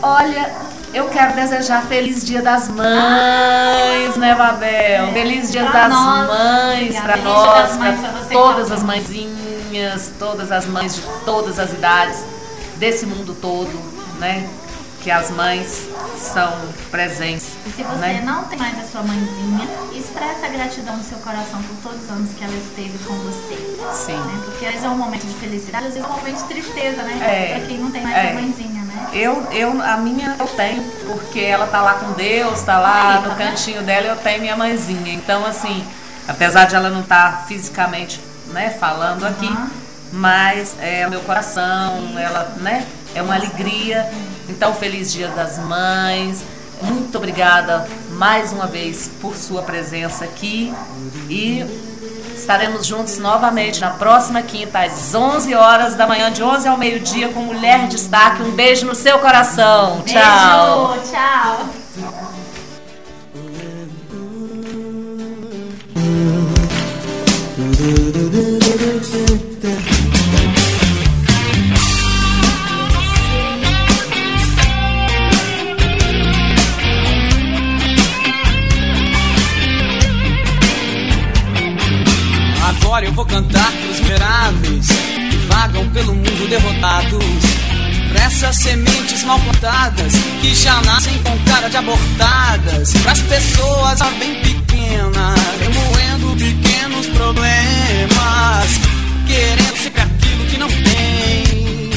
[0.00, 0.63] Olha,
[0.94, 5.12] Eu quero desejar feliz dia das mães, né, Babel?
[5.12, 6.28] Feliz dia Pra das nós.
[6.28, 12.24] mães, Dia nós, você todas as mãezinhas, todas as mães de todas as idades
[12.76, 13.72] desse mundo todo,
[14.20, 14.48] né?
[15.02, 16.52] Que as mães são
[16.92, 17.48] presentes.
[17.66, 18.22] E se você né?
[18.24, 22.10] não tem mais a sua mãezinha, expressa a gratidão no seu coração por todos os
[22.10, 23.56] anos que ela esteve com você.
[23.92, 24.16] Sim.
[24.16, 24.40] Né?
[24.44, 27.02] Porque às vezes é um momento de felicidade, às vezes é um momento de tristeza,
[27.02, 27.18] né?
[27.20, 27.58] É.
[27.58, 28.30] Pra quem não tem mais É.
[28.30, 28.73] a mãezinha?
[29.12, 33.28] Eu, eu, a minha eu tenho, porque ela tá lá com Deus, tá lá tá
[33.28, 33.48] no vendo?
[33.48, 35.12] cantinho dela, eu tenho minha mãezinha.
[35.12, 35.84] Então, assim,
[36.26, 39.70] apesar de ela não estar fisicamente, né, falando aqui, Aham.
[40.12, 44.10] mas é o meu coração, ela, né, é uma alegria.
[44.48, 46.44] Então, feliz dia das mães.
[46.82, 50.74] Muito obrigada mais uma vez por sua presença aqui
[51.30, 51.64] e
[52.44, 57.30] Estaremos juntos novamente na próxima quinta, às 11 horas da manhã, de 11 ao meio-dia,
[57.30, 58.42] com Mulher Destaque.
[58.42, 60.02] Um beijo no seu coração.
[60.04, 60.88] Tchau.
[60.88, 61.70] Beijo, tchau.
[67.56, 68.33] Agora eu vou
[83.34, 84.86] cantar pros miseráveis
[85.28, 87.24] que vagam pelo mundo derrotados.
[88.12, 92.92] Pra essas sementes mal plantadas que já nascem com cara de abortadas.
[93.02, 98.68] Pras pessoas já bem pequenas, remoendo pequenos problemas.
[99.26, 101.90] Querendo sempre aquilo que não tem.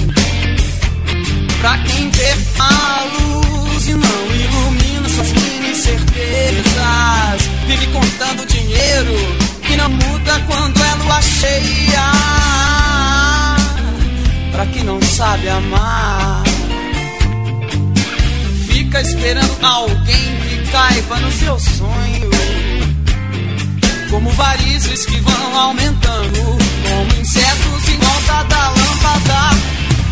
[1.61, 5.29] Pra quem vê a luz e não ilumina suas
[5.69, 6.67] incertezas.
[7.67, 9.56] Vive contando dinheiro
[11.39, 12.07] cheia.
[14.51, 16.43] Pra quem não sabe amar,
[18.67, 22.31] fica esperando alguém que caiba no seu sonho.
[24.09, 26.41] Como varizes que vão aumentando,
[26.87, 29.57] como insetos em volta da lâmpada.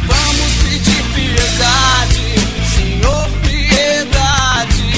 [0.08, 2.36] Vamos pedir piedade,
[2.76, 4.94] Senhor, piedade,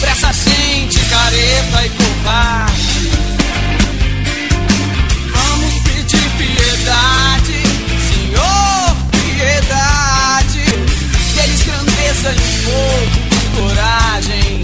[0.00, 2.87] pra essa gente careta e covarde.
[12.28, 14.60] Grandeza e fogo de coragem.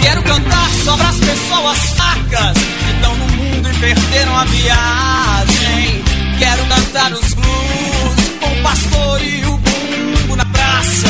[0.00, 6.04] Quero cantar só pras pessoas fracas que estão no mundo e perderam a viagem.
[6.38, 11.08] Quero cantar os blues com o pastor e o bumbo na praça.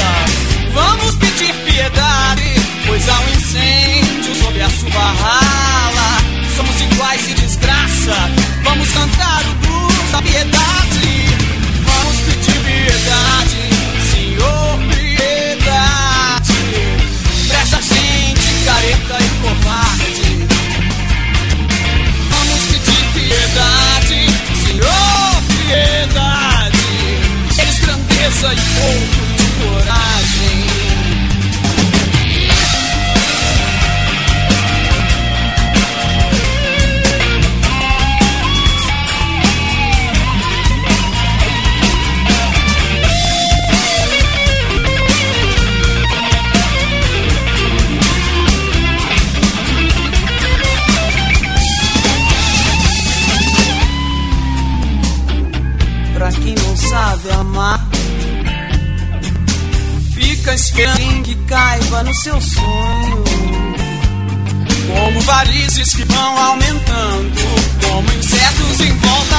[0.75, 2.55] Vamos pedir piedade,
[2.87, 3.92] pois há um incêndio
[4.93, 6.19] sobre a chuva rala.
[6.57, 8.15] Somos iguais e desgraça.
[8.63, 11.27] Vamos cantar o blues da piedade.
[11.85, 13.71] Vamos pedir piedade,
[14.11, 16.53] Senhor, piedade.
[17.49, 20.49] Pra essa gente careta e covarde.
[22.31, 24.27] Vamos pedir piedade,
[24.65, 26.79] Senhor, piedade.
[27.59, 29.32] Eles grandeza e pouco
[62.23, 63.25] seu sonho.
[64.87, 67.41] Como varizes que vão aumentando,
[67.85, 69.32] como insetos em volta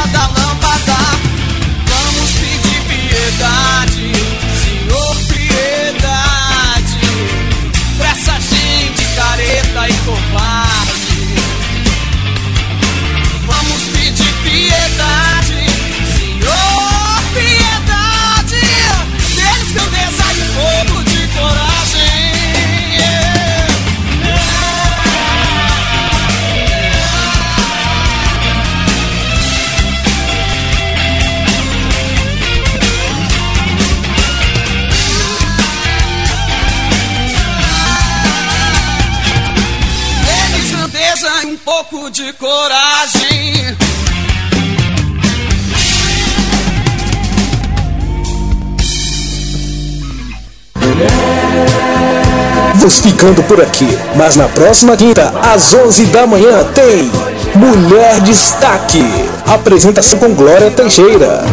[52.83, 57.09] Vamos ficando por aqui, mas na próxima quinta, às 11 da manhã, tem
[57.55, 59.01] Mulher Destaque.
[59.47, 61.45] Apresentação com Glória Teixeira.